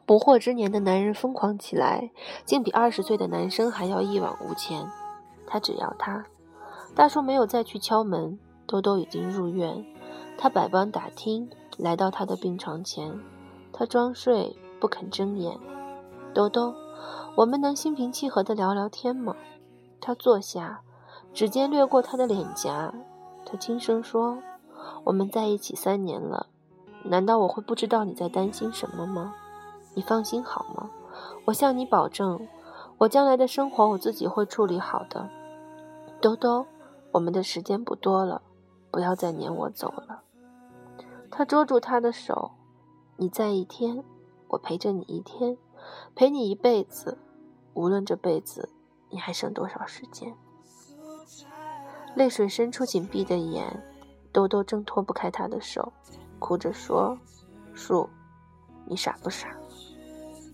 [0.06, 2.12] 不惑之年的男人疯狂起来，
[2.46, 4.88] 竟比二十岁的男生还要一往无前。
[5.48, 6.26] 他只要他。
[6.94, 8.40] 大叔没有再去敲门，
[8.72, 9.86] 兜兜已经入院。
[10.38, 13.20] 他百般打听，来到他的病床前，
[13.74, 15.60] 他装睡，不肯睁眼。
[16.34, 16.74] 兜兜。
[17.36, 19.36] 我们能心平气和地聊聊天吗？
[20.00, 20.82] 他坐下，
[21.34, 22.94] 指尖掠过他的脸颊，
[23.46, 24.38] 他轻声说
[25.04, 26.48] ：“我们在一起三年了，
[27.04, 29.34] 难道我会不知道你在担心什么吗？
[29.96, 30.90] 你放心好吗？
[31.46, 32.48] 我向你保证，
[33.00, 35.28] 我将来的生活我自己会处理好的。”
[36.22, 36.66] 兜兜，
[37.12, 38.42] 我们的时间不多了，
[38.92, 40.24] 不要再撵我走了。
[41.32, 42.52] 他捉住他的手
[43.18, 44.04] ：“你在一天，
[44.50, 45.58] 我陪着你一天。”
[46.14, 47.18] 陪你一辈子，
[47.74, 48.70] 无论这辈子
[49.10, 50.32] 你还剩多少时间。
[52.14, 53.84] 泪水深处紧闭的眼，
[54.32, 55.92] 兜兜挣脱不开他的手，
[56.38, 57.18] 哭着说
[57.74, 58.08] ：“树，
[58.86, 59.58] 你傻不傻？”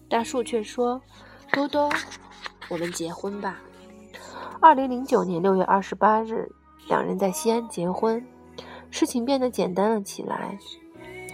[0.10, 1.02] 大树却说
[1.52, 1.90] ：“兜兜，
[2.70, 3.60] 我们结婚吧。”
[4.62, 6.50] 二零零九年六月二十八日，
[6.88, 8.26] 两人在西安结婚，
[8.90, 10.58] 事情变得简单了起来。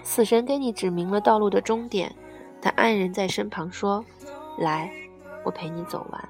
[0.03, 2.13] 死神给你指明了道路的终点。
[2.61, 4.03] 他爱人在身旁说
[4.57, 4.91] ：“来，
[5.43, 6.29] 我陪你走完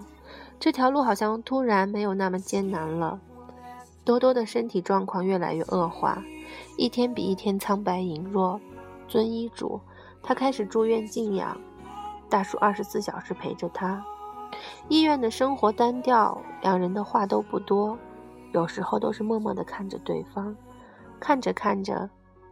[0.60, 3.20] 这条路，好像突然没有那么艰难了。”
[4.04, 6.24] 多多的身体状况越来越恶化，
[6.78, 8.60] 一天比一天苍白羸弱。
[9.08, 9.80] 遵医嘱，
[10.22, 11.60] 他开始住院静养。
[12.30, 14.04] 大叔二十四小时陪着他，
[14.90, 17.98] 医院的生活单调，两人的话都不多，
[18.54, 20.56] 有时候都是默默地看着对方，
[21.20, 22.10] 看着看着，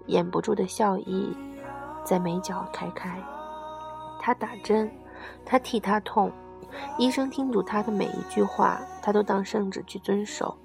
[0.07, 1.35] 掩不住的笑意
[2.03, 3.21] 在眉角开开。
[4.19, 4.91] 他打针，
[5.45, 6.31] 他替他痛，
[6.97, 10.57] 医生叮嘱他的每一句话，他都当圣旨去遵守，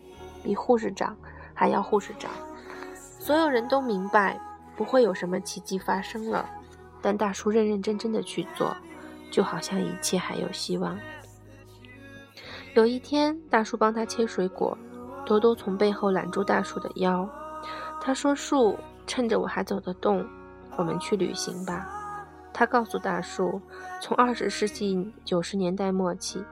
[0.43, 1.16] 比护士长
[1.55, 2.30] 还要护士长。
[2.95, 4.41] 所有人都明白，
[4.74, 6.49] 不会有什么奇迹发生了，
[7.03, 8.74] 但大叔认认真真的去做，
[9.30, 10.99] 就好像一切还有希望。
[12.74, 14.76] 有一天，大叔帮他切水果，
[15.27, 17.29] 多多从背后揽住大树的腰，
[18.01, 20.24] 他说：“树，趁着我还走得动，
[20.77, 21.87] 我们去旅行吧。”
[22.55, 23.61] 他告诉大树，
[24.01, 26.43] 从二十世纪九十年代末起，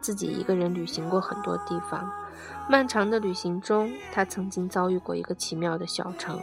[0.00, 2.10] 自己一个人旅行过很多地方。
[2.68, 6.40] 漫长的旅行中，他曾经遭遇过一个奇妙的小城，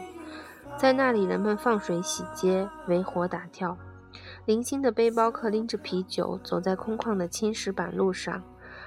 [0.77, 3.75] 在那里，人们放水洗街，围火打跳。
[4.45, 8.41] 零星的背包客拎着啤酒，走在空旷的青石板路上。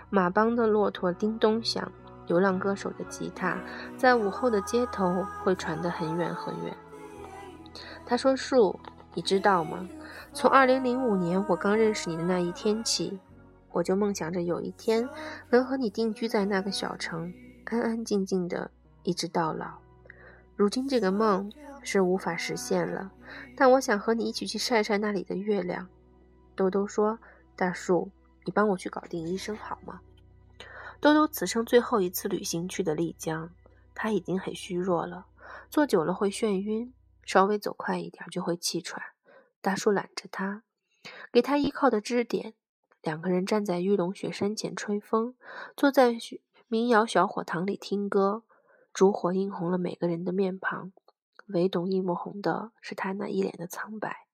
[0.09, 1.90] 马帮的骆驼叮咚响，
[2.26, 3.58] 流浪歌手的吉他
[3.96, 6.76] 在午后的街头会传得很远很远。
[8.04, 8.78] 他说：“树，
[9.14, 9.88] 你知道吗？”
[10.34, 13.18] 从二零零五年我刚认识你的那一天起，
[13.70, 15.08] 我就梦想着有一天
[15.50, 17.32] 能和你定居在那个小城，
[17.66, 18.70] 安安静静的
[19.02, 19.78] 一直到老。
[20.56, 21.50] 如今这个梦
[21.82, 23.10] 是无法实现了，
[23.56, 25.88] 但我想和你一起去晒晒那里的月亮。
[26.54, 27.18] 兜兜说
[27.56, 28.10] ：“大树，
[28.44, 30.00] 你帮我去搞定医生好吗？”
[31.03, 33.50] 兜兜此生最后一次旅行去的丽江，
[33.92, 35.26] 他已经很虚弱了，
[35.68, 36.94] 坐久了会眩晕，
[37.24, 39.03] 稍微走快一点就会气喘。
[39.61, 40.62] 大叔揽着他，
[41.32, 42.55] 给他依靠的支点。
[43.03, 45.34] 两个人站在玉龙雪山前吹风，
[45.76, 46.16] 坐在
[46.68, 48.44] 民谣小火塘里听歌。
[48.94, 50.92] 烛火映红了每个人的面庞，
[51.46, 54.28] 唯独一抹红的是他那一脸的苍白。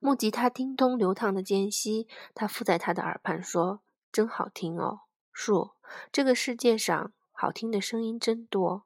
[0.00, 5.02] 木吉他叮咚流淌的间隙，他附在他的耳畔说：“真好听哦，
[5.38, 5.70] 树。
[6.10, 8.82] 这个世界上好听的声音真多，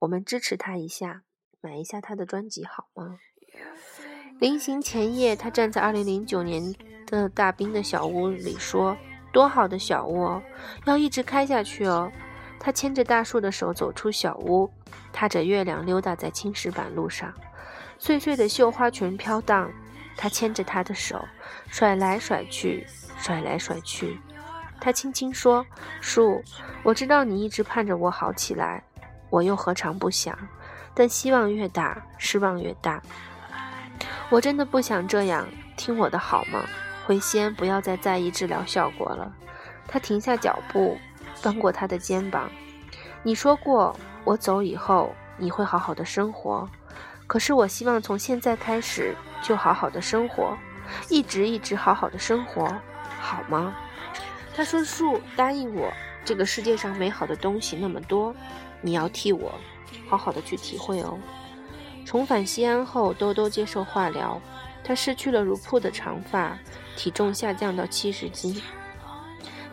[0.00, 1.22] 我们支持他一下，
[1.62, 3.18] 买一下他的专辑好吗？”
[4.38, 6.74] 临行前夜，他站在2009年
[7.06, 8.94] 的大冰的小屋里说
[9.32, 10.42] ：“多好的小屋，
[10.84, 12.12] 要一直开下去哦。”
[12.60, 14.70] 他牵着大树的手走出小屋，
[15.10, 17.32] 踏着月亮溜达在青石板路上，
[17.98, 19.72] 碎碎的绣花裙飘荡。
[20.16, 21.24] 他牵着她的手，
[21.68, 22.86] 甩来甩去，
[23.18, 24.20] 甩来甩去。
[24.80, 25.64] 他轻轻说
[26.00, 26.42] ：“树，
[26.82, 28.82] 我知道你一直盼着我好起来，
[29.30, 30.36] 我又何尝不想？
[30.94, 33.02] 但希望越大，失望越大。”
[34.30, 35.46] 我真的不想这样，
[35.76, 36.64] 听我的好吗？
[37.06, 39.32] 灰仙，不要再在意治疗效果了。
[39.86, 40.98] 他停下脚步，
[41.34, 42.50] 翻过他的肩膀。
[43.22, 43.94] 你说过，
[44.24, 46.68] 我走以后你会好好的生活。
[47.26, 50.56] 可是我希望从现在开始就好好的生活，
[51.08, 52.66] 一直一直好好的生活，
[53.20, 53.74] 好吗？
[54.54, 55.92] 他说：“树，答应我，
[56.24, 58.34] 这个世界上美好的东西那么多，
[58.80, 59.52] 你要替我
[60.08, 61.18] 好好的去体会哦。”
[62.06, 64.40] 重返西安后，兜兜接受化疗，
[64.84, 66.56] 他失去了如瀑的长发，
[66.96, 68.62] 体重下降到七十斤。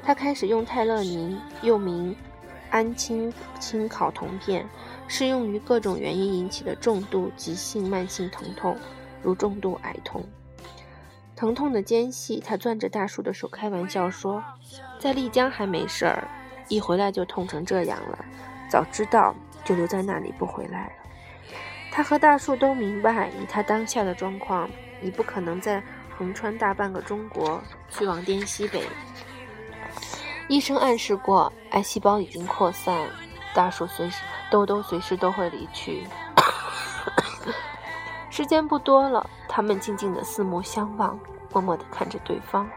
[0.02, 2.16] 他开始用泰勒宁，又名
[2.72, 4.68] 氨氢氢考酮片，
[5.08, 8.76] 适用于各种原因引起的重度急性慢性疼痛，
[9.22, 10.26] 如重度癌痛。
[11.42, 14.44] 疼痛的间隙，他攥着大树的手，开玩笑说
[15.02, 16.28] ：“在丽江还没事儿，
[16.68, 18.24] 一回来就痛成这样了。
[18.70, 19.34] 早知道
[19.66, 20.92] 就留在那里不回来了。”
[21.92, 24.70] 他和大树都明白，以他当下的状况，
[25.02, 25.82] 你不可能再
[26.16, 28.84] 横穿大半个中国去往滇西北。
[30.48, 33.10] 医生暗示过，癌细胞已经扩散，
[33.56, 34.22] 大树随时、
[34.52, 36.04] 兜兜随时都会离去。
[38.32, 41.20] 时间不多了，他们静静的四目相望，
[41.52, 42.68] 默默的看着对方。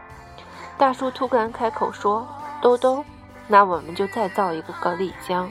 [0.77, 2.27] 大叔突然开口说
[2.61, 3.03] ：“兜兜，
[3.47, 5.49] 那我们就再造一个高丽江。”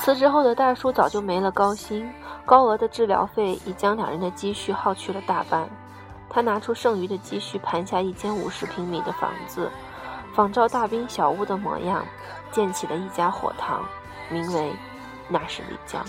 [0.00, 2.10] 辞职后的大叔早就没了高薪，
[2.46, 5.68] 高额的治疗费已将两人的积蓄耗去了大半。
[6.30, 9.70] 他拿出剩余的积蓄，盘下一间五十平米的房子，
[10.32, 12.02] 仿照大兵小屋的模样，
[12.50, 13.84] 建起了一家火塘，
[14.30, 14.72] 名为
[15.28, 16.02] “那是丽江”。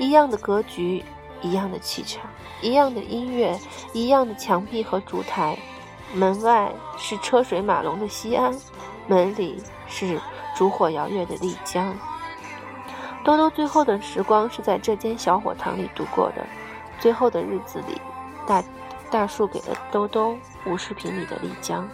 [0.00, 1.04] 一样的格局，
[1.42, 2.22] 一样的气场，
[2.62, 3.60] 一样的音乐，
[3.92, 5.58] 一样的墙壁和烛台。
[6.14, 8.50] 门外是车水马龙的西安，
[9.06, 10.18] 门里是
[10.56, 11.94] 烛火摇曳的丽江。
[13.22, 16.46] 兜兜最后的时光是在这间小火塘里度过的，
[16.98, 18.00] 最后的日子里，
[18.46, 18.64] 大
[19.10, 20.34] 大树给了兜兜
[20.64, 21.86] 五十平米的丽江。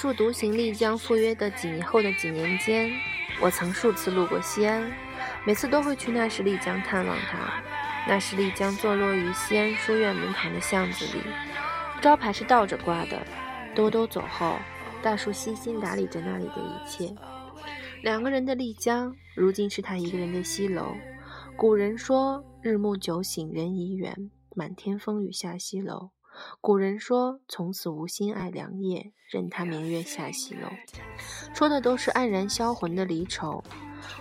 [0.00, 2.90] 大树独行丽江赴约的几年后的几年间，
[3.38, 4.90] 我曾数次路过西安，
[5.44, 7.62] 每次都会去那时丽江探望他。
[8.08, 11.20] 那时丽江坐落于西安书院门旁的巷子里，
[12.00, 13.22] 招牌是倒着挂的。
[13.74, 14.56] 兜兜走后，
[15.02, 17.14] 大树悉心打理着那里的一切。
[18.02, 20.94] 两个人的丽江，如今是他一个人的西楼。
[21.58, 26.08] 古人说：“日暮酒醒人已远，满天风雨下西楼。”
[26.60, 30.68] 古人说：“从此无心爱良夜，任他明月下西楼。”
[31.54, 33.62] 说的都是黯然销魂的离愁，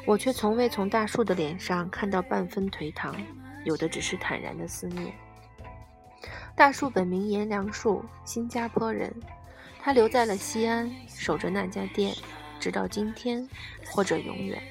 [0.06, 3.16] 我却从未从大树的脸上看到半分颓唐，
[3.66, 5.14] 有的只是坦然的思念。
[6.56, 9.14] 大树本名颜良树，新加坡人，
[9.82, 12.14] 他留在了西安，守着那家店，
[12.60, 13.48] 直到今天，
[13.92, 14.62] 或者永远。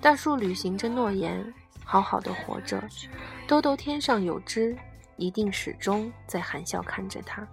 [0.00, 1.52] 大树履行着诺言，
[1.84, 2.82] 好好的活着。
[3.48, 4.76] 兜兜天上有知。
[5.18, 7.46] 一定始终在含笑看着他。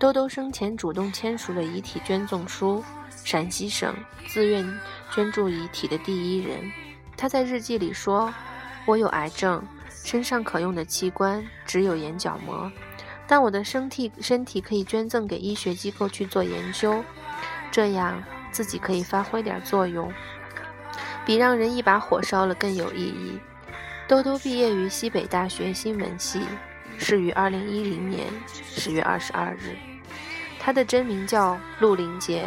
[0.00, 2.82] 兜兜生前主动签署了遗体捐赠书，
[3.24, 3.94] 陕西省
[4.26, 4.66] 自愿
[5.12, 6.70] 捐助遗体的第一人。
[7.16, 8.34] 他在日记里说
[8.86, 12.70] ：“我有癌症，身上可用的器官只有眼角膜，
[13.28, 17.02] 但我的身体身体可以捐赠给医学机构去做研究，
[17.70, 20.12] 这样自己可以发挥点作用，
[21.24, 23.38] 比让人一把火烧了更有意义。”
[24.06, 26.42] 兜兜毕业于西北大学新闻系，
[26.98, 29.74] 是于二零一零年十月二十二日。
[30.60, 32.46] 他的真名叫陆林杰。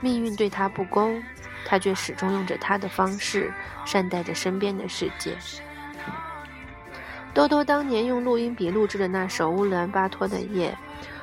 [0.00, 1.22] 命运对他不公，
[1.64, 3.50] 他却始终用着他的方式
[3.86, 5.34] 善待着身边的世界。
[7.32, 10.76] 兜兜当年用录音笔录制的那首乌兰巴托的夜，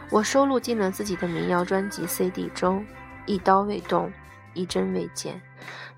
[0.09, 2.84] 我收录进了自己的民谣专辑 CD 中。
[3.28, 4.12] 一刀未动，
[4.55, 5.39] 一针未剪，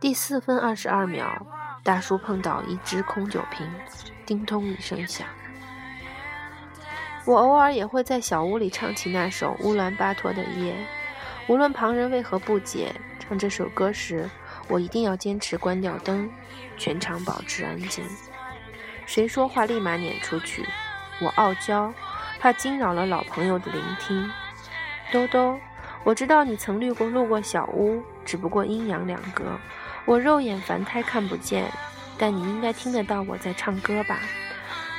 [0.01, 1.47] 第四分二十二秒。
[1.83, 3.69] 大叔碰倒一只空酒瓶，
[4.25, 5.27] 叮咚一声响。
[7.25, 10.73] 我偶尔也会在小屋里唱起那首乌兰巴托的夜，
[11.47, 14.29] 无论旁人为何不解，唱这首歌时，
[14.69, 16.29] 我一定要坚持关掉灯，
[16.77, 18.01] 全场保持安静。
[19.05, 20.65] 谁说话立马撵出去，
[21.19, 21.93] 我傲娇，
[22.39, 24.31] 怕惊扰了老朋友的聆听。
[25.11, 25.59] 兜兜，
[26.05, 29.43] 我知道你曾路过路过小屋，只不过阴阳两隔。
[30.05, 31.71] 我肉眼凡胎看不见，
[32.17, 34.19] 但你应该听得到我在唱歌吧？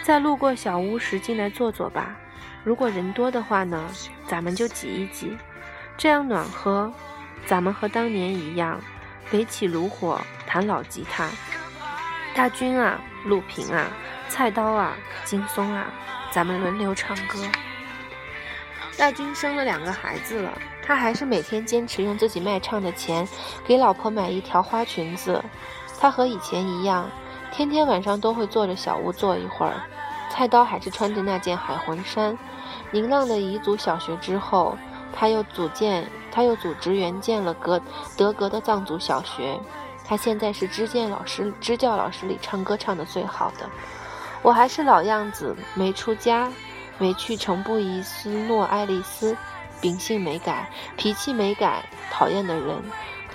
[0.02, 2.16] 在路过小屋时进来坐坐吧。
[2.62, 3.90] 如果人多的话呢，
[4.26, 5.36] 咱们就挤一挤，
[5.96, 6.92] 这样暖和。
[7.46, 8.80] 咱们和当年一样，
[9.32, 11.28] 围起炉火弹老吉他。
[12.34, 13.86] 大军啊，陆平啊，
[14.28, 15.92] 菜刀啊，金松啊，
[16.30, 17.38] 咱们轮流唱歌。
[18.96, 20.58] 大军生了两个孩子了。
[20.86, 23.26] 他还是每天坚持用自己卖唱的钱
[23.66, 25.42] 给老婆买一条花裙子。
[25.98, 27.08] 他和以前一样，
[27.50, 29.74] 天天晚上都会坐着小屋坐一会儿。
[30.30, 32.36] 菜刀还是穿着那件海魂衫。
[32.90, 34.76] 宁浪的彝族小学之后，
[35.12, 37.80] 他又组建，他又组织援建了格
[38.16, 39.58] 德格的藏族小学。
[40.06, 43.70] 他现在是支建老师，支教老师里唱歌唱得最好的。
[44.42, 46.52] 我还是老样子，没出家，
[46.98, 49.34] 没去成布宜斯诺爱丽丝。
[49.84, 52.82] 秉性没改，脾气没改，讨厌的人，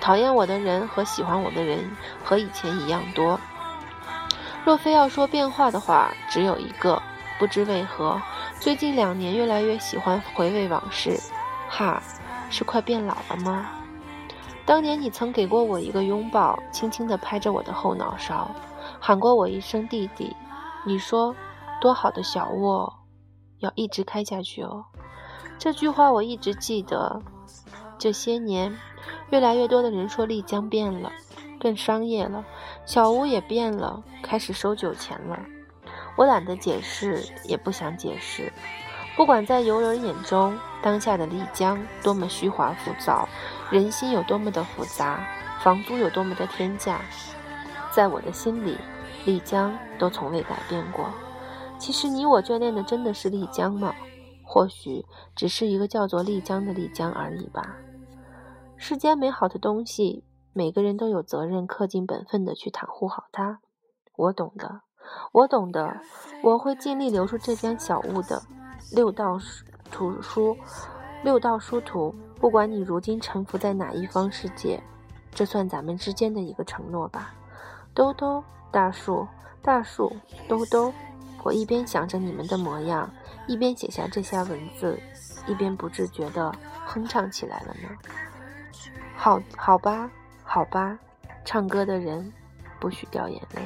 [0.02, 3.39] 讨厌我的人和喜欢我的人和以前一样多。
[4.66, 7.00] 若非要说变化的话，只有一个，
[7.38, 8.20] 不知为何，
[8.60, 11.20] 最近两年越来越喜欢回味往事。
[11.70, 12.02] 哈，
[12.50, 13.68] 是快变老了吗？
[14.66, 18.50] 当年你曾给过我一个拥抱，轻轻地拍着我的后脑勺，
[19.00, 20.36] 喊过我一声弟弟。
[20.84, 21.36] 你说，
[21.80, 22.91] 多好的小窝，
[23.60, 24.86] 要一直开下去哦。
[25.60, 27.22] 这句话我一直记得。
[27.97, 28.74] 这些年，
[29.30, 31.12] 越来越多的人说丽江变了，
[31.60, 32.45] 更商业了，
[32.86, 35.38] 小屋也变了，开始收酒钱了。
[36.16, 38.53] 我懒得解释，也不想解释。
[39.18, 43.28] 不管在游人眼中，当下的丽江多么虚华浮躁，
[43.70, 45.28] 人心有多么的复杂，
[45.60, 47.01] 房租有多么的天价，
[47.91, 48.78] 在我的心里，
[49.26, 51.10] 丽江都从未改变过。
[51.78, 53.93] 其实，你我眷恋的真的是丽江吗？
[54.52, 57.78] 或许只是一个叫做丽江的丽江而已吧。
[58.78, 60.24] 世间美好的东西，
[60.54, 63.60] 每个人都有责任恪尽本分的去袒护好它。
[64.16, 64.82] 我懂得，
[65.34, 66.02] 我懂得，
[66.41, 68.41] 我会尽力留住这间小屋的
[68.91, 69.38] 六道
[69.91, 70.58] 图书，
[71.24, 72.16] 六道殊途。
[72.39, 74.82] 不管你如今沉浮在哪一方世界，
[75.32, 77.36] 这算咱们之间的一个承诺吧。
[77.93, 79.28] 兜兜，大树，
[79.62, 80.12] 大树，
[80.47, 80.91] 兜兜。
[81.44, 83.10] 我一边想着你们的模样。
[83.48, 85.00] 一边写下这些文字，
[85.48, 86.54] 一边不自觉地
[86.86, 87.90] 哼唱起来了呢。
[89.16, 90.10] 好，好吧，
[90.44, 91.00] 好吧，
[91.44, 92.32] 唱歌的人
[92.80, 93.62] 不许掉眼泪。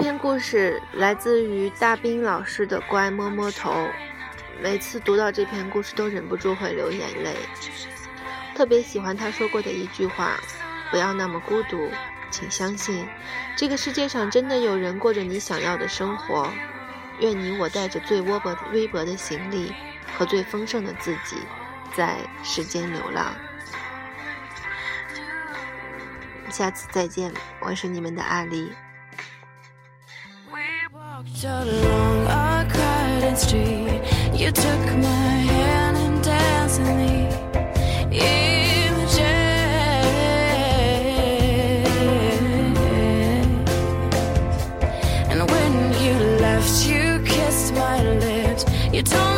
[0.00, 3.70] 这篇故事来自于大兵老师的《乖摸摸头》，
[4.58, 7.36] 每次读到这篇故事都忍不住会流眼泪。
[8.54, 10.40] 特别喜欢他说过的一句话
[10.90, 11.90] ：“不要那么孤独，
[12.30, 13.06] 请相信，
[13.54, 16.50] 这个世界上真的有人过着你想要的生活。”
[17.20, 19.70] 愿你我带着最微薄、微薄的行李
[20.16, 21.36] 和最丰盛的自己，
[21.94, 23.34] 在世间流浪。
[26.48, 27.30] 下次再见，
[27.60, 28.44] 我是你们的阿
[31.20, 34.00] walked along a crowded street.
[34.32, 37.20] You took my hand and danced in the.
[45.30, 45.72] And when
[46.04, 48.64] you left, you kissed my lips.
[48.92, 49.29] You told